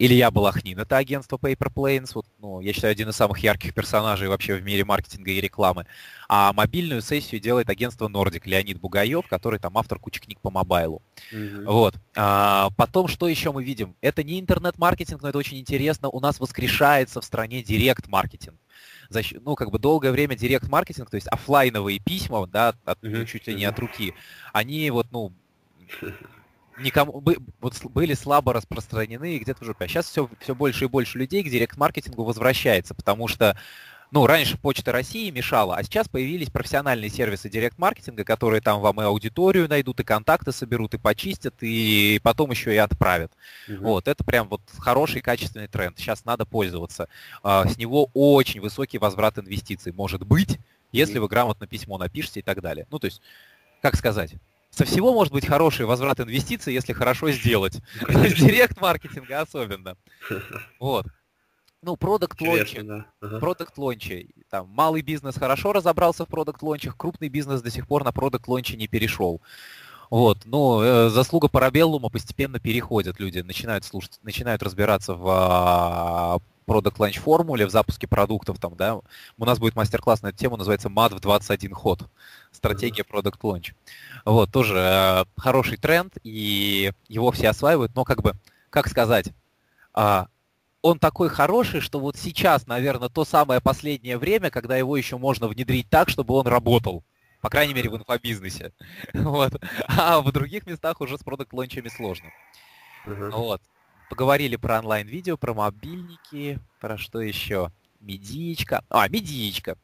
[0.00, 4.26] Илья Балахнин, это агентство Paper Planes, вот, ну, я считаю, один из самых ярких персонажей
[4.26, 5.86] вообще в мире маркетинга и рекламы.
[6.28, 11.00] А мобильную сессию делает агентство Nordic, Леонид Бугаев, который там автор кучи книг по мобайлу.
[11.32, 11.64] Mm-hmm.
[11.64, 11.94] Вот.
[12.16, 13.94] А, потом, что еще мы видим?
[14.00, 16.08] Это не интернет-маркетинг, но это очень интересно.
[16.08, 18.56] У нас воскрешается в стране директ-маркетинг
[19.40, 23.24] ну, как бы долгое время директ-маркетинг, то есть офлайновые письма, да, от, mm-hmm.
[23.24, 24.14] чуть ли не от руки,
[24.52, 25.32] они вот, ну,
[26.78, 27.24] никому
[27.60, 29.84] вот были слабо распространены и где-то в жопе.
[29.84, 33.56] А сейчас все, все больше и больше людей к директ-маркетингу возвращается, потому что
[34.10, 39.04] ну, раньше Почта России мешала, а сейчас появились профессиональные сервисы директ-маркетинга, которые там вам и
[39.04, 43.32] аудиторию найдут, и контакты соберут, и почистят, и потом еще и отправят.
[43.68, 43.82] Угу.
[43.82, 45.98] Вот, это прям вот хороший, качественный тренд.
[45.98, 47.08] Сейчас надо пользоваться.
[47.42, 50.58] А, с него очень высокий возврат инвестиций может быть,
[50.90, 52.86] если вы грамотно письмо напишете и так далее.
[52.90, 53.20] Ну, то есть,
[53.82, 54.32] как сказать,
[54.78, 57.80] со всего может быть хороший возврат инвестиций, если хорошо сделать.
[58.08, 59.96] Директ-маркетинга особенно.
[60.78, 61.06] Вот.
[61.82, 62.84] Ну, продукт лончи.
[63.18, 64.30] Продукт лончи.
[64.50, 68.46] Там малый бизнес хорошо разобрался в продукт лончах, крупный бизнес до сих пор на продукт
[68.46, 69.40] лонче не перешел.
[70.10, 76.38] Вот, но э, заслуга Парабеллума постепенно переходят люди, начинают слушать, начинают разбираться в а,
[76.68, 78.58] Product Launch формуле в запуске продуктов.
[78.58, 79.00] Там, да,
[79.38, 82.08] у нас будет мастер-класс на эту тему, называется MAD в 21 ход.
[82.58, 83.72] Стратегия Product Launch.
[84.24, 88.34] Вот, тоже э, хороший тренд, и его все осваивают, но как бы,
[88.68, 89.32] как сказать,
[89.96, 90.24] э,
[90.82, 95.48] он такой хороший, что вот сейчас, наверное, то самое последнее время, когда его еще можно
[95.48, 97.02] внедрить так, чтобы он работал.
[97.40, 98.72] По крайней мере, в инфобизнесе.
[99.14, 99.52] Вот.
[99.86, 102.30] А в других местах уже с продукт-лончами сложно.
[103.06, 103.30] Uh-huh.
[103.30, 103.62] Вот.
[104.10, 107.70] Поговорили про онлайн-видео, про мобильники, про что еще?
[108.00, 108.82] Медичка.
[108.88, 109.76] А, медичка.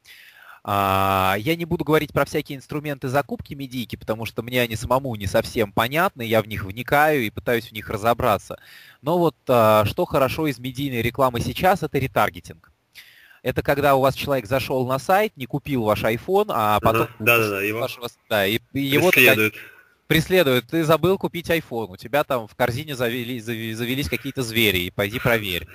[0.66, 5.14] А, я не буду говорить про всякие инструменты закупки медийки, потому что мне они самому
[5.14, 8.58] не совсем понятны, я в них вникаю и пытаюсь в них разобраться.
[9.02, 12.72] Но вот а, что хорошо из медийной рекламы сейчас, это ретаргетинг.
[13.42, 17.02] Это когда у вас человек зашел на сайт, не купил ваш iPhone, а потом...
[17.02, 19.10] Ага, да-да-да, его, вашего, да, и, и его
[20.06, 20.66] преследует.
[20.66, 25.18] Ты забыл купить iPhone, у тебя там в корзине завели, завелись какие-то звери, и пойди
[25.18, 25.68] проверь.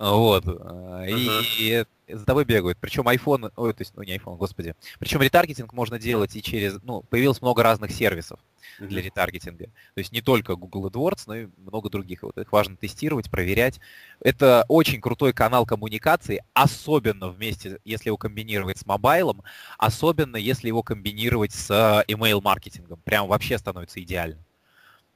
[0.00, 0.44] Вот.
[0.46, 1.04] Ага.
[1.06, 2.78] И, за тобой бегают.
[2.80, 4.74] Причем iPhone, ой, то есть, ну не iPhone, господи.
[4.98, 8.40] Причем ретаргетинг можно делать и через, ну, появилось много разных сервисов
[8.78, 9.66] для ретаргетинга.
[9.66, 12.22] То есть не только Google AdWords, но и много других.
[12.22, 13.78] Вот их важно тестировать, проверять.
[14.20, 19.42] Это очень крутой канал коммуникации, особенно вместе, если его комбинировать с мобайлом,
[19.76, 21.70] особенно если его комбинировать с
[22.08, 23.00] email-маркетингом.
[23.04, 24.38] Прям вообще становится идеально.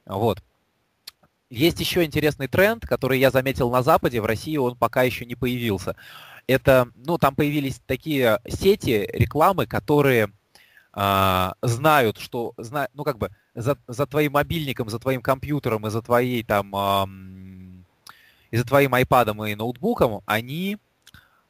[0.05, 0.43] Вот.
[1.49, 5.35] Есть еще интересный тренд, который я заметил на Западе, в России он пока еще не
[5.35, 5.95] появился
[6.47, 10.31] это, ну, там появились такие сети рекламы, которые
[10.93, 15.89] э, знают, что, зна, ну, как бы, за, за твоим мобильником, за твоим компьютером и
[15.89, 17.05] за твоей там, э,
[18.51, 20.77] и за твоим айпадом и ноутбуком, они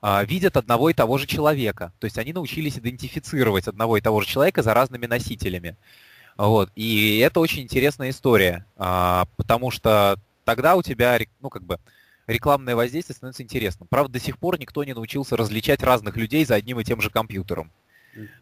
[0.01, 1.91] э, видят одного и того же человека.
[1.99, 5.75] То есть они научились идентифицировать одного и того же человека за разными носителями.
[6.37, 6.69] Вот.
[6.75, 11.79] И это очень интересная история, потому что тогда у тебя, ну, как бы,
[12.27, 13.87] рекламное воздействие становится интересным.
[13.87, 17.09] Правда, до сих пор никто не научился различать разных людей за одним и тем же
[17.09, 17.71] компьютером.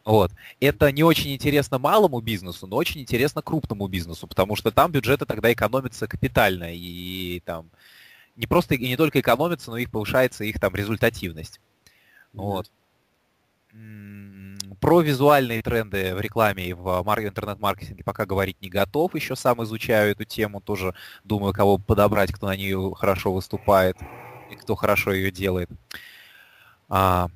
[0.06, 0.32] Вот.
[0.60, 5.25] Это не очень интересно малому бизнесу, но очень интересно крупному бизнесу, потому что там бюджеты
[5.25, 7.69] тогда экономятся капитально, и там
[8.36, 11.60] не просто и не только экономится, но и повышается их там результативность.
[12.34, 12.71] Вот.
[14.84, 19.15] Про визуальные тренды в рекламе и в интернет-маркетинге пока говорить не готов.
[19.15, 20.93] Еще сам изучаю эту тему, тоже
[21.24, 23.96] думаю, кого подобрать, кто на нее хорошо выступает
[24.52, 25.69] и кто хорошо ее делает.
[26.89, 27.30] А,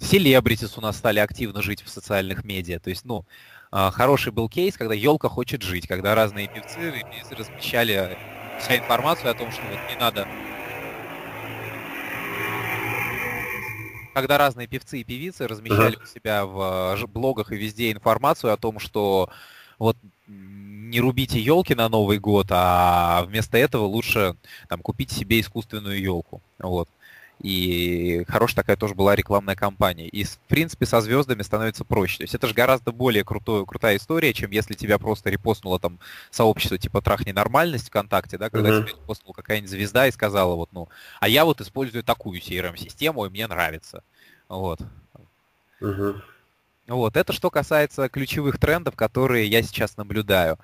[0.00, 2.80] селебритис у нас стали активно жить в социальных медиа.
[2.80, 3.26] То есть, ну,
[3.70, 8.16] а, хороший был кейс, когда елка хочет жить, когда разные певцы, певцы размещали
[8.58, 10.26] вся информацию о том, что вот не надо
[14.12, 18.56] когда разные певцы и певицы размещали у себя в э, блогах и везде информацию о
[18.56, 19.28] том, что
[19.78, 19.96] вот
[20.26, 24.36] не рубите елки на Новый год, а вместо этого лучше
[24.68, 26.42] там купить себе искусственную елку.
[26.58, 26.88] Вот.
[27.40, 30.06] И хорошая такая тоже была рекламная кампания.
[30.06, 32.18] И, в принципе, со звездами становится проще.
[32.18, 35.98] То есть это же гораздо более крутой, крутая история, чем если тебя просто репостнуло там
[36.30, 38.82] сообщество типа «Трахни нормальность» ВКонтакте, да, когда uh-huh.
[38.82, 43.30] тебя репостнула какая-нибудь звезда и сказала вот, ну, а я вот использую такую CRM-систему, и
[43.30, 44.04] мне нравится.
[44.48, 44.80] Вот.
[45.80, 46.20] Uh-huh.
[46.86, 50.58] Вот, это что касается ключевых трендов, которые я сейчас наблюдаю.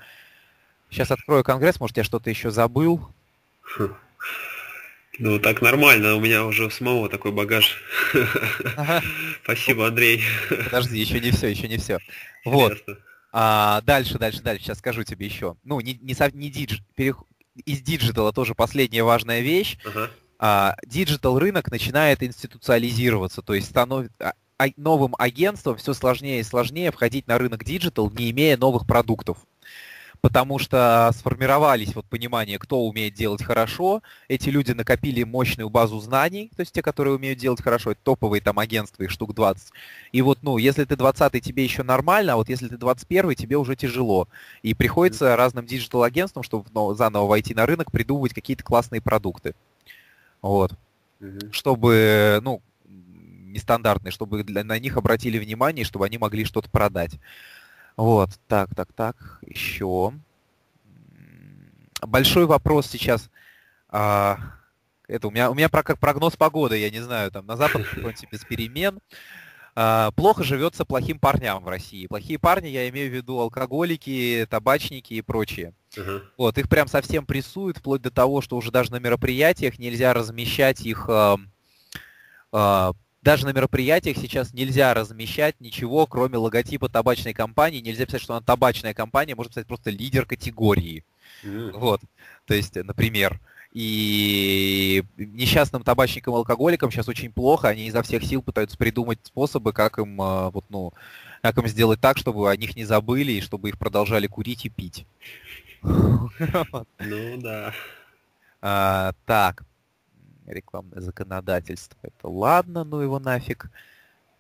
[0.91, 3.09] Сейчас открою конгресс, может, я что-то еще забыл.
[5.19, 7.83] Ну, так нормально, у меня уже самого такой багаж.
[8.77, 9.03] Ага.
[9.43, 10.23] Спасибо, Андрей.
[10.49, 11.99] Подожди, еще не все, еще не все.
[12.45, 12.79] Вот.
[13.33, 15.57] А, дальше, дальше, дальше, сейчас скажу тебе еще.
[15.65, 17.25] Ну, не, не, не dig, перех...
[17.65, 19.77] из digital а тоже последняя важная вещь.
[19.85, 20.11] Ага.
[20.39, 26.93] А, digital рынок начинает институциализироваться, то есть становится а, новым агентством все сложнее и сложнее
[26.93, 29.39] входить на рынок digital, не имея новых продуктов
[30.21, 36.51] потому что сформировались вот понимание, кто умеет делать хорошо, эти люди накопили мощную базу знаний,
[36.57, 39.73] то есть те, которые умеют делать хорошо, это топовые там агентства, их штук 20.
[40.13, 43.57] И вот, ну, если ты 20 тебе еще нормально, а вот если ты 21 тебе
[43.57, 44.29] уже тяжело.
[44.63, 49.55] И приходится разным диджитал-агентствам, чтобы ну, заново войти на рынок, придумывать какие-то классные продукты.
[50.43, 50.73] Вот.
[51.21, 51.53] Mm-hmm.
[51.53, 52.63] Чтобы, ну,
[53.49, 57.19] нестандартные, чтобы для, на них обратили внимание, чтобы они могли что-то продать.
[57.99, 60.13] Вот, так, так, так, еще.
[62.01, 63.29] Большой вопрос сейчас.
[63.89, 64.39] А,
[65.09, 68.31] это у меня, у меня как прогноз погоды, я не знаю, там на запад какой-нибудь
[68.31, 69.01] без перемен.
[69.75, 72.07] А, плохо живется плохим парням в России.
[72.07, 75.75] Плохие парни, я имею в виду алкоголики, табачники и прочие.
[75.97, 76.23] Uh-huh.
[76.37, 80.83] Вот, их прям совсем прессуют, вплоть до того, что уже даже на мероприятиях нельзя размещать
[80.83, 81.37] их э,
[82.53, 87.81] э, даже на мероприятиях сейчас нельзя размещать ничего, кроме логотипа табачной компании.
[87.81, 91.05] Нельзя писать, что она табачная компания, можно писать просто лидер категории.
[91.45, 91.73] Mm.
[91.73, 92.01] Вот.
[92.47, 93.41] То есть, например,
[93.73, 99.99] и несчастным табачникам алкоголикам сейчас очень плохо, они изо всех сил пытаются придумать способы, как
[99.99, 100.93] им, а, вот, ну,
[101.43, 104.69] как им сделать так, чтобы о них не забыли и чтобы их продолжали курить и
[104.69, 105.07] пить.
[106.99, 107.73] Ну да.
[108.61, 109.65] А, так.
[110.53, 111.99] Рекламное законодательство.
[112.03, 113.71] Это ладно, ну его нафиг.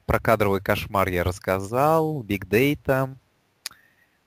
[0.06, 3.14] Про кадровый кошмар я рассказал, Big Data,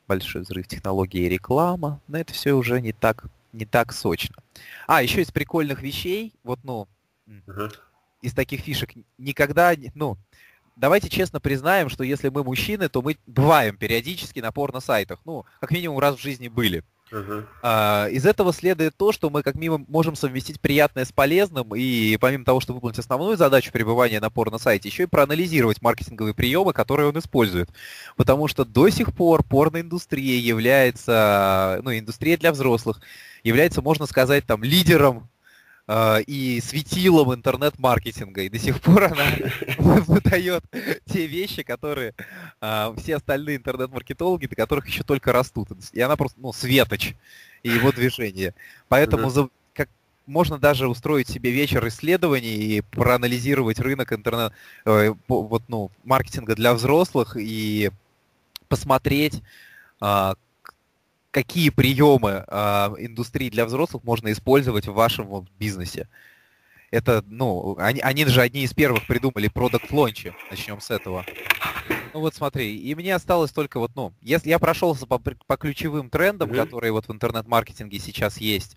[0.07, 1.99] большой взрыв технологий и реклама.
[2.07, 4.35] Но это все уже не так, не так сочно.
[4.87, 6.87] А, еще из прикольных вещей, вот, ну,
[7.27, 7.73] uh-huh.
[8.21, 10.17] из таких фишек, никогда, ну,
[10.75, 15.19] давайте честно признаем, что если мы мужчины, то мы бываем периодически на порно-сайтах.
[15.25, 16.83] Ну, как минимум раз в жизни были.
[17.11, 17.45] Uh-huh.
[17.61, 22.17] А, из этого следует то, что мы как минимум можем совместить приятное с полезным и
[22.17, 27.09] помимо того, что выполнить основную задачу пребывания на порно-сайте, еще и проанализировать маркетинговые приемы, которые
[27.09, 27.69] он использует.
[28.15, 33.01] Потому что до сих пор порноиндустрия является, ну, индустрия для взрослых,
[33.43, 35.29] является, можно сказать, там, лидером
[35.89, 38.43] и светилом интернет-маркетинга.
[38.43, 39.25] И до сих пор она
[39.77, 40.63] выдает
[41.05, 42.13] те вещи, которые
[42.61, 45.69] э, все остальные интернет-маркетологи, до которых еще только растут.
[45.91, 47.15] И она просто, ну, светоч
[47.63, 48.53] и его движение.
[48.87, 49.89] Поэтому за, как,
[50.25, 54.53] можно даже устроить себе вечер исследований и проанализировать рынок интернет,
[54.85, 57.91] э, вот, ну, маркетинга для взрослых и
[58.67, 59.41] посмотреть,
[60.01, 60.33] э,
[61.31, 62.53] какие приемы э,
[62.99, 66.07] индустрии для взрослых можно использовать в вашем бизнесе.
[66.91, 70.33] Это, ну, они, они же одни из первых придумали продукт лончи.
[70.49, 71.25] Начнем с этого.
[72.13, 76.09] Ну вот смотри, и мне осталось только вот, ну, если я прошелся по, по ключевым
[76.09, 76.65] трендам, mm-hmm.
[76.65, 78.75] которые вот в интернет-маркетинге сейчас есть,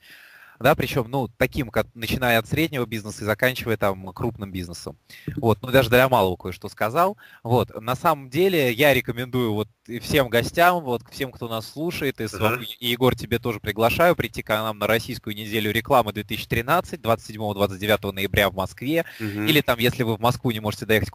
[0.60, 4.96] да, причем, ну, таким, как, начиная от среднего бизнеса и заканчивая там крупным бизнесом.
[5.36, 7.16] Вот, ну, даже для малого кое-что сказал.
[7.42, 9.68] Вот, на самом деле я рекомендую вот
[10.00, 12.64] всем гостям, вот всем, кто нас слушает, и, uh-huh.
[12.80, 18.50] и Егор, тебе тоже приглашаю прийти к нам на российскую неделю рекламы 2013, 27-29 ноября
[18.50, 19.04] в Москве.
[19.20, 19.48] Uh-huh.
[19.48, 21.10] Или там, если вы в Москву не можете доехать,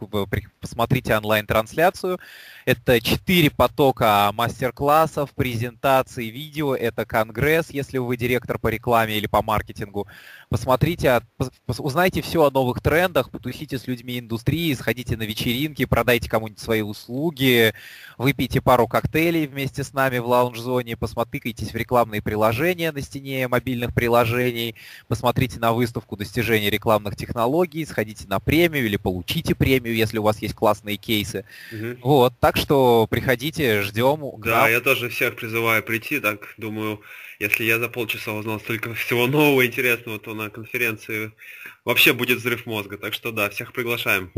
[0.59, 2.19] посмотрите онлайн-трансляцию.
[2.71, 6.75] Это четыре потока мастер-классов, презентаций, видео.
[6.75, 10.07] Это конгресс, если вы директор по рекламе или по маркетингу.
[10.49, 11.21] Посмотрите,
[11.77, 16.81] узнайте все о новых трендах, потусите с людьми индустрии, сходите на вечеринки, продайте кому-нибудь свои
[16.81, 17.75] услуги,
[18.17, 23.93] выпейте пару коктейлей вместе с нами в лаунж-зоне, посмотритесь в рекламные приложения на стене мобильных
[23.93, 24.73] приложений,
[25.07, 30.41] посмотрите на выставку достижений рекламных технологий, сходите на премию или получите премию, если у вас
[30.41, 31.45] есть классные кейсы.
[31.71, 31.97] Угу.
[32.01, 34.19] Вот, так что приходите, ждем.
[34.39, 37.01] Да, я тоже всех призываю прийти, так думаю,
[37.39, 41.31] если я за полчаса узнал столько всего нового интересного, то на конференции
[41.85, 42.97] вообще будет взрыв мозга.
[42.97, 44.31] Так что да, всех приглашаем.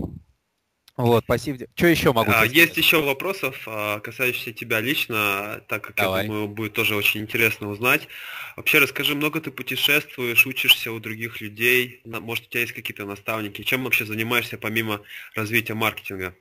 [0.97, 1.65] Вот, спасибо.
[1.75, 6.21] Что еще могу а, Есть еще вопросов, а, касающихся тебя лично, так как, Давай.
[6.21, 8.07] я думаю, будет тоже очень интересно узнать.
[8.55, 13.63] Вообще, расскажи, много ты путешествуешь, учишься у других людей, может, у тебя есть какие-то наставники,
[13.63, 15.01] чем вообще занимаешься помимо
[15.33, 16.35] развития маркетинга?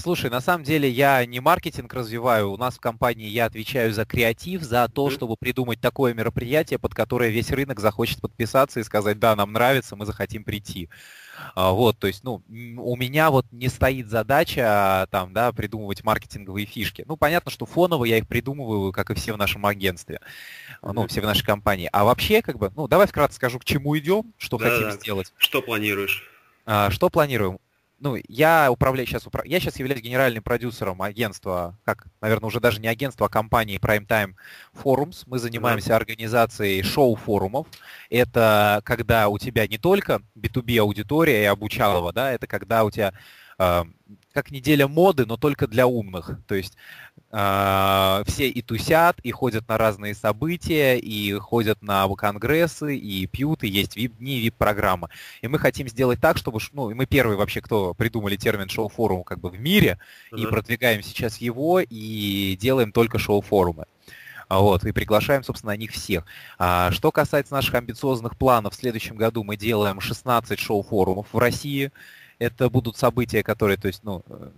[0.00, 2.50] Слушай, на самом деле я не маркетинг развиваю.
[2.52, 6.94] У нас в компании я отвечаю за креатив, за то, чтобы придумать такое мероприятие, под
[6.94, 10.88] которое весь рынок захочет подписаться и сказать, да, нам нравится, мы захотим прийти.
[11.54, 16.64] А, вот, то есть, ну, у меня вот не стоит задача там, да, придумывать маркетинговые
[16.64, 17.04] фишки.
[17.06, 20.20] Ну, понятно, что фоново я их придумываю, как и все в нашем агентстве,
[20.82, 21.90] ну, все в нашей компании.
[21.92, 24.92] А вообще, как бы, ну, давай вкратце скажу, к чему идем, что да, хотим да.
[24.92, 25.32] сделать.
[25.36, 26.26] Что планируешь?
[26.64, 27.58] А, что планируем?
[28.00, 29.44] Ну, я управляю сейчас, упра...
[29.44, 34.06] я сейчас являюсь генеральным продюсером агентства, как, наверное, уже даже не агентства, а компании Prime
[34.06, 34.34] Time
[34.74, 35.24] Forums.
[35.26, 37.66] Мы занимаемся организацией шоу-форумов.
[38.08, 43.12] Это когда у тебя не только B2B аудитория и обучалова, да, это когда у тебя
[43.58, 43.84] э,
[44.32, 46.38] как неделя моды, но только для умных.
[46.46, 46.76] То есть
[47.30, 53.64] э, все и тусят, и ходят на разные события, и ходят на конгрессы, и пьют,
[53.64, 55.08] и есть вип-дни, вип-программы.
[55.42, 59.40] И мы хотим сделать так, чтобы, ну, мы первые вообще, кто придумали термин шоу-форум как
[59.40, 59.98] бы в мире,
[60.32, 60.40] uh-huh.
[60.40, 63.84] и продвигаем сейчас его, и делаем только шоу-форумы.
[64.48, 66.24] Вот, и приглашаем, собственно, на них всех.
[66.58, 71.92] А, что касается наших амбициозных планов, в следующем году мы делаем 16 шоу-форумов в России
[72.40, 74.48] это будут события, которые, то есть, ну, э,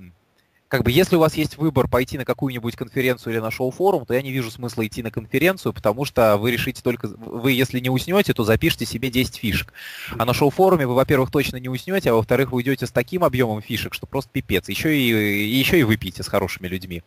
[0.68, 4.14] как бы если у вас есть выбор пойти на какую-нибудь конференцию или на шоу-форум, то
[4.14, 7.90] я не вижу смысла идти на конференцию, потому что вы решите только, вы если не
[7.90, 9.74] уснете, то запишите себе 10 фишек.
[10.16, 13.60] А на шоу-форуме вы, во-первых, точно не уснете, а во-вторых, вы уйдете с таким объемом
[13.60, 14.70] фишек, что просто пипец.
[14.70, 17.02] Еще и, еще и выпьете с хорошими людьми.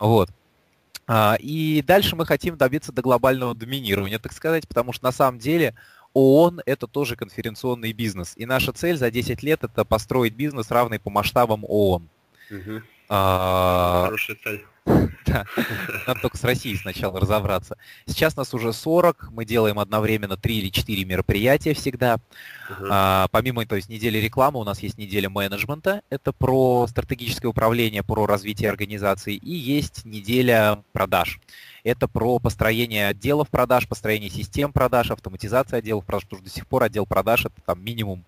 [0.00, 0.30] Вот.
[1.06, 5.38] А, и дальше мы хотим добиться до глобального доминирования, так сказать, потому что на самом
[5.38, 5.74] деле
[6.14, 8.34] ООН– это тоже конференционный бизнес.
[8.36, 12.08] И наша цель за 10 лет– это построить бизнес, равный по масштабам ООН.
[12.50, 12.82] Угу.
[13.08, 14.04] А...
[14.06, 14.64] Хорошая цель.
[15.26, 15.44] Да,
[16.06, 17.76] надо только с Россией сначала разобраться.
[18.06, 22.16] Сейчас нас уже 40, мы делаем одновременно 3 или 4 мероприятия всегда.
[22.68, 22.88] Uh-huh.
[22.90, 28.02] А, помимо, то есть, недели рекламы, у нас есть неделя менеджмента, это про стратегическое управление,
[28.02, 31.38] про развитие организации, и есть неделя продаж.
[31.84, 36.66] Это про построение отделов продаж, построение систем продаж, автоматизация отделов продаж, потому что до сих
[36.66, 38.24] пор отдел продаж это там минимум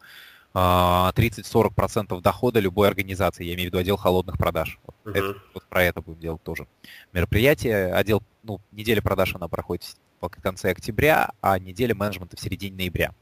[0.54, 4.78] 30-40% а, дохода любой организации, я имею в виду отдел холодных продаж.
[4.84, 5.18] Вот, uh-huh.
[5.18, 6.66] это, вот про это будем делать тоже.
[7.12, 12.76] Мероприятие, отдел, ну, неделя продаж она проходит в конце октября, а неделя менеджмента в середине
[12.76, 13.14] ноября.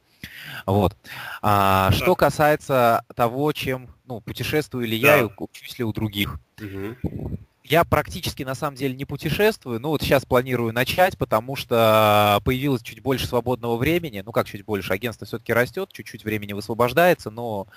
[0.66, 0.96] Вот.
[1.40, 5.16] А, что касается того, чем ну, путешествую ли да.
[5.16, 6.38] я и учусь ли у других.
[6.60, 7.38] Угу.
[7.70, 12.82] Я практически на самом деле не путешествую, но вот сейчас планирую начать, потому что появилось
[12.82, 14.24] чуть больше свободного времени.
[14.26, 17.68] Ну как чуть больше, агентство все-таки растет, чуть-чуть времени высвобождается, но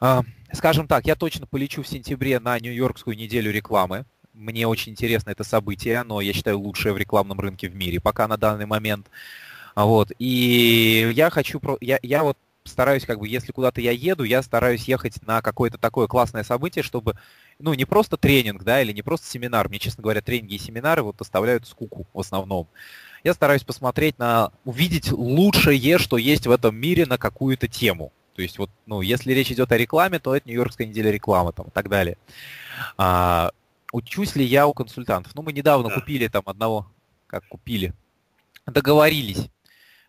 [0.00, 0.20] э,
[0.52, 4.04] скажем так, я точно полечу в сентябре на Нью-Йоркскую неделю рекламы.
[4.32, 8.28] Мне очень интересно это событие, но я считаю лучшее в рекламном рынке в мире пока
[8.28, 9.08] на данный момент.
[9.74, 10.12] Вот.
[10.20, 14.84] И я хочу, я, я вот стараюсь, как бы, если куда-то я еду, я стараюсь
[14.84, 17.18] ехать на какое-то такое классное событие, чтобы,
[17.58, 19.68] ну, не просто тренинг, да, или не просто семинар.
[19.68, 22.68] Мне, честно говоря, тренинги и семинары вот оставляют скуку в основном.
[23.24, 28.12] Я стараюсь посмотреть на, увидеть лучшее, что есть в этом мире на какую-то тему.
[28.34, 31.68] То есть вот, ну, если речь идет о рекламе, то это Нью-Йоркская неделя рекламы там
[31.68, 32.18] и так далее.
[32.98, 33.50] А,
[33.92, 35.34] учусь ли я у консультантов?
[35.34, 35.94] Ну, мы недавно да.
[35.94, 36.86] купили там одного,
[37.26, 37.94] как купили,
[38.66, 39.48] договорились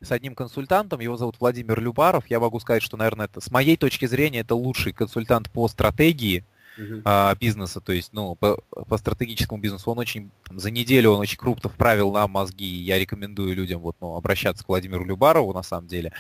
[0.02, 2.28] с одним консультантом, его зовут Владимир Любаров.
[2.28, 6.44] Я могу сказать, что, наверное, это, с моей точки зрения, это лучший консультант по стратегии
[6.78, 7.02] uh-huh.
[7.06, 9.90] а, бизнеса, то есть, ну, по, по стратегическому бизнесу.
[9.92, 13.82] Он очень, там, за неделю он очень круто вправил нам мозги, и я рекомендую людям
[13.82, 16.14] вот, ну, обращаться к Владимиру Любарову, на самом деле.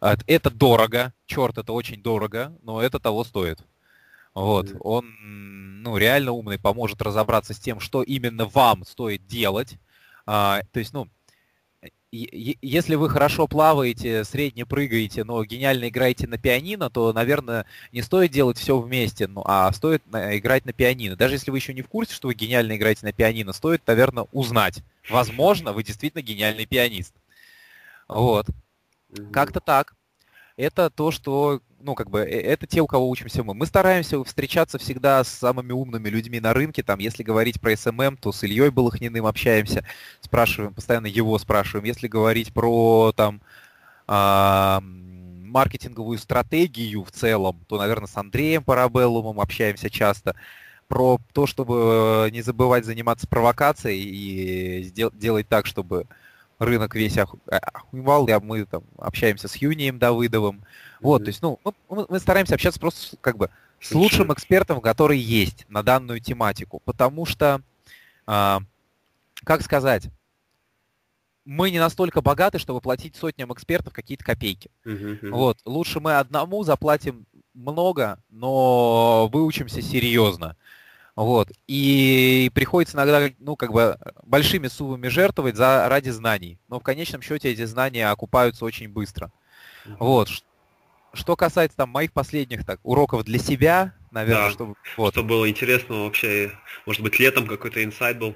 [0.00, 3.60] Это дорого, черт, это очень дорого, но это того стоит.
[4.34, 4.78] Вот, uh-huh.
[4.80, 9.76] он, ну, реально умный, поможет разобраться с тем, что именно вам стоит делать.
[10.26, 11.08] А, то есть, ну,
[12.12, 18.30] если вы хорошо плаваете, средне прыгаете, но гениально играете на пианино, то, наверное, не стоит
[18.30, 21.16] делать все вместе, ну, а стоит играть на пианино.
[21.16, 24.26] Даже если вы еще не в курсе, что вы гениально играете на пианино, стоит, наверное,
[24.32, 24.82] узнать.
[25.08, 27.14] Возможно, вы действительно гениальный пианист.
[28.08, 28.46] Вот.
[29.32, 29.94] Как-то так.
[30.58, 33.54] Это то, что ну, как бы, э, это те, у кого учимся мы.
[33.54, 36.82] Мы стараемся встречаться всегда с самыми умными людьми на рынке.
[36.82, 39.84] Там, если говорить про SMM, то с Ильей Балахниным общаемся,
[40.20, 41.84] спрашиваем, постоянно его спрашиваем.
[41.84, 43.42] Если говорить про, там,
[44.06, 50.34] а, маркетинговую стратегию в целом, то, наверное, с Андреем Парабеллумом общаемся часто.
[50.88, 56.06] Про то, чтобы не забывать заниматься провокацией и делать так, чтобы
[56.64, 60.64] рынок весь охуевал, мы там общаемся с Юнием Давыдовым,
[61.00, 61.58] вот, то есть, ну,
[61.88, 63.50] мы, мы стараемся общаться просто как бы
[63.80, 67.60] с лучшим экспертом, который есть на данную тематику, потому что,
[68.26, 68.58] э,
[69.44, 70.08] как сказать,
[71.44, 74.70] мы не настолько богаты, чтобы платить сотням экспертов какие-то копейки.
[74.84, 80.56] Uh-huh, Вот, лучше мы одному заплатим много, но выучимся серьезно.
[81.14, 81.50] Вот.
[81.66, 86.58] И приходится иногда, ну, как бы, большими суммами жертвовать за, ради знаний.
[86.68, 89.30] Но в конечном счете эти знания окупаются очень быстро.
[89.84, 89.96] Uh-huh.
[89.98, 90.28] Вот.
[91.12, 95.12] Что касается там моих последних так уроков для себя, наверное, да, чтобы вот.
[95.12, 96.52] Что было интересно вообще,
[96.86, 98.34] может быть, летом какой-то инсайт был?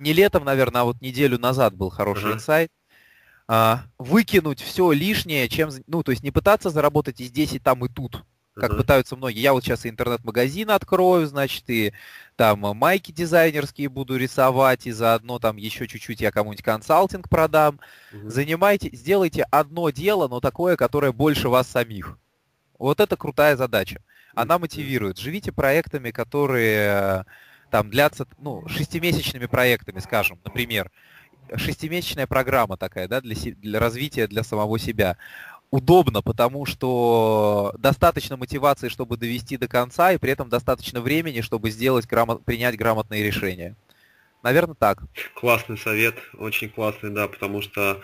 [0.00, 2.34] Не летом, наверное, а вот неделю назад был хороший ага.
[2.34, 2.72] инсайт.
[3.46, 7.84] А, выкинуть все лишнее, чем, ну, то есть не пытаться заработать и здесь, и там,
[7.84, 8.24] и тут
[8.54, 8.76] как uh-huh.
[8.76, 9.40] пытаются многие.
[9.40, 11.92] Я вот сейчас и интернет-магазин открою, значит, и
[12.36, 17.80] там майки дизайнерские буду рисовать, и заодно там еще чуть-чуть я кому-нибудь консалтинг продам.
[18.12, 18.28] Uh-huh.
[18.28, 22.18] Занимайте, сделайте одно дело, но такое, которое больше вас самих.
[22.78, 24.00] Вот это крутая задача.
[24.34, 25.18] Она мотивирует.
[25.18, 27.26] Живите проектами, которые
[27.70, 30.90] там длятся, ну, шестимесячными проектами, скажем, например.
[31.54, 35.16] Шестимесячная программа такая, да, для, для развития для самого себя
[35.72, 41.70] удобно, потому что достаточно мотивации, чтобы довести до конца, и при этом достаточно времени, чтобы
[41.70, 43.74] сделать грамот, принять грамотные решения.
[44.42, 44.98] Наверное, так.
[45.34, 48.00] Классный совет, очень классный, да, потому что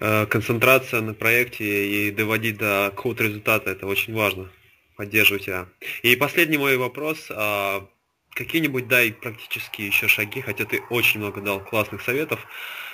[0.00, 4.48] э, концентрация на проекте и доводить до какого-то результата это очень важно.
[4.96, 5.66] Поддерживаю тебя.
[6.02, 7.26] И последний мой вопрос.
[7.30, 7.86] А,
[8.30, 12.40] какие-нибудь дай практически еще шаги, хотя ты очень много дал классных советов.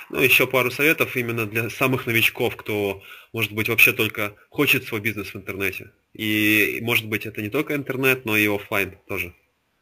[0.09, 3.01] Ну, еще пару советов именно для самых новичков, кто,
[3.31, 5.91] может быть, вообще только хочет свой бизнес в интернете.
[6.13, 9.33] И, может быть, это не только интернет, но и офлайн тоже.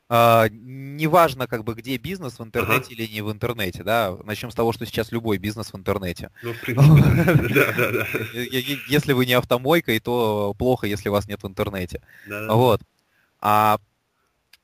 [0.09, 2.93] А, неважно, как бы, где бизнес, в интернете ага.
[2.93, 4.17] или не в интернете, да.
[4.23, 6.32] Начнем с того, что сейчас любой бизнес в интернете.
[6.43, 8.07] Ну, в принципе, да, да, да.
[8.34, 12.01] Если вы не автомойкой, то плохо, если вас нет в интернете.
[12.28, 12.82] Вот.
[13.39, 13.80] А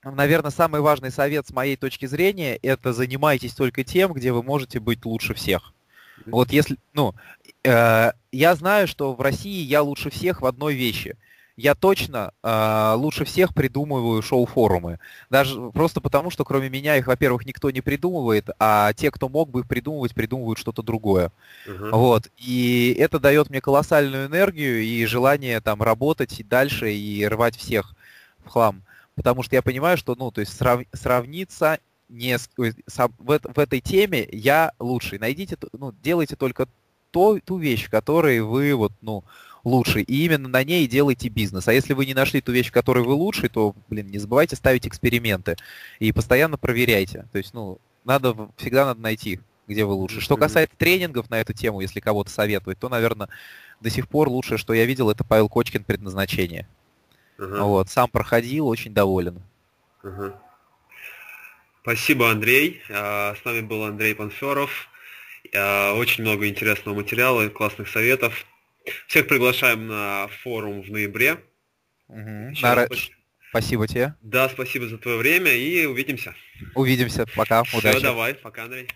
[0.04, 4.80] наверное, самый важный совет с моей точки зрения, это занимайтесь только тем, где вы можете
[4.80, 5.72] быть лучше всех.
[6.26, 7.14] Вот если, ну,
[7.64, 11.16] э, я знаю, что в России я лучше всех в одной вещи.
[11.56, 14.98] я точно э, лучше всех придумываю шоу-форумы.
[15.30, 19.50] Даже просто потому, что кроме меня их, во-первых, никто не придумывает, а те, кто мог
[19.50, 21.30] бы их придумывать, придумывают что-то другое.
[21.66, 21.90] Uh-huh.
[21.92, 22.28] Вот.
[22.38, 27.94] И это дает мне колоссальную энергию и желание там работать и дальше и рвать всех
[28.44, 28.82] в хлам.
[29.14, 30.82] Потому что я понимаю, что, ну, то есть срав...
[30.92, 32.48] сравниться не с...
[32.56, 35.18] в, в этой теме я лучший.
[35.18, 36.68] Найдите, ну, делайте только
[37.10, 39.24] то, ту вещь, которой вы вот, ну,
[39.62, 41.68] лучший, и именно на ней делайте бизнес.
[41.68, 44.56] А если вы не нашли ту вещь, в которой вы лучший, то, блин, не забывайте
[44.56, 45.56] ставить эксперименты
[45.98, 47.26] и постоянно проверяйте.
[47.32, 50.20] То есть, ну, надо, всегда надо найти, где вы лучше.
[50.20, 53.28] Что касается тренингов на эту тему, если кого-то советовать, то, наверное,
[53.80, 56.68] до сих пор лучшее, что я видел, это Павел Кочкин предназначение.
[57.38, 57.62] Uh-huh.
[57.62, 59.42] Вот, сам проходил, очень доволен.
[60.02, 60.34] Uh-huh.
[61.82, 62.82] Спасибо, Андрей.
[62.88, 64.88] А, с нами был Андрей Панферов.
[65.54, 68.46] А, очень много интересного материала, классных советов.
[69.06, 71.40] Всех приглашаем на форум в ноябре.
[72.08, 72.54] Угу.
[72.62, 72.88] На...
[73.50, 74.14] Спасибо тебе.
[74.20, 76.34] Да, спасибо за твое время и увидимся.
[76.74, 77.26] Увидимся.
[77.36, 77.62] Пока.
[77.64, 78.00] Все, Удачи.
[78.00, 78.34] давай.
[78.34, 78.88] Пока, Андрей.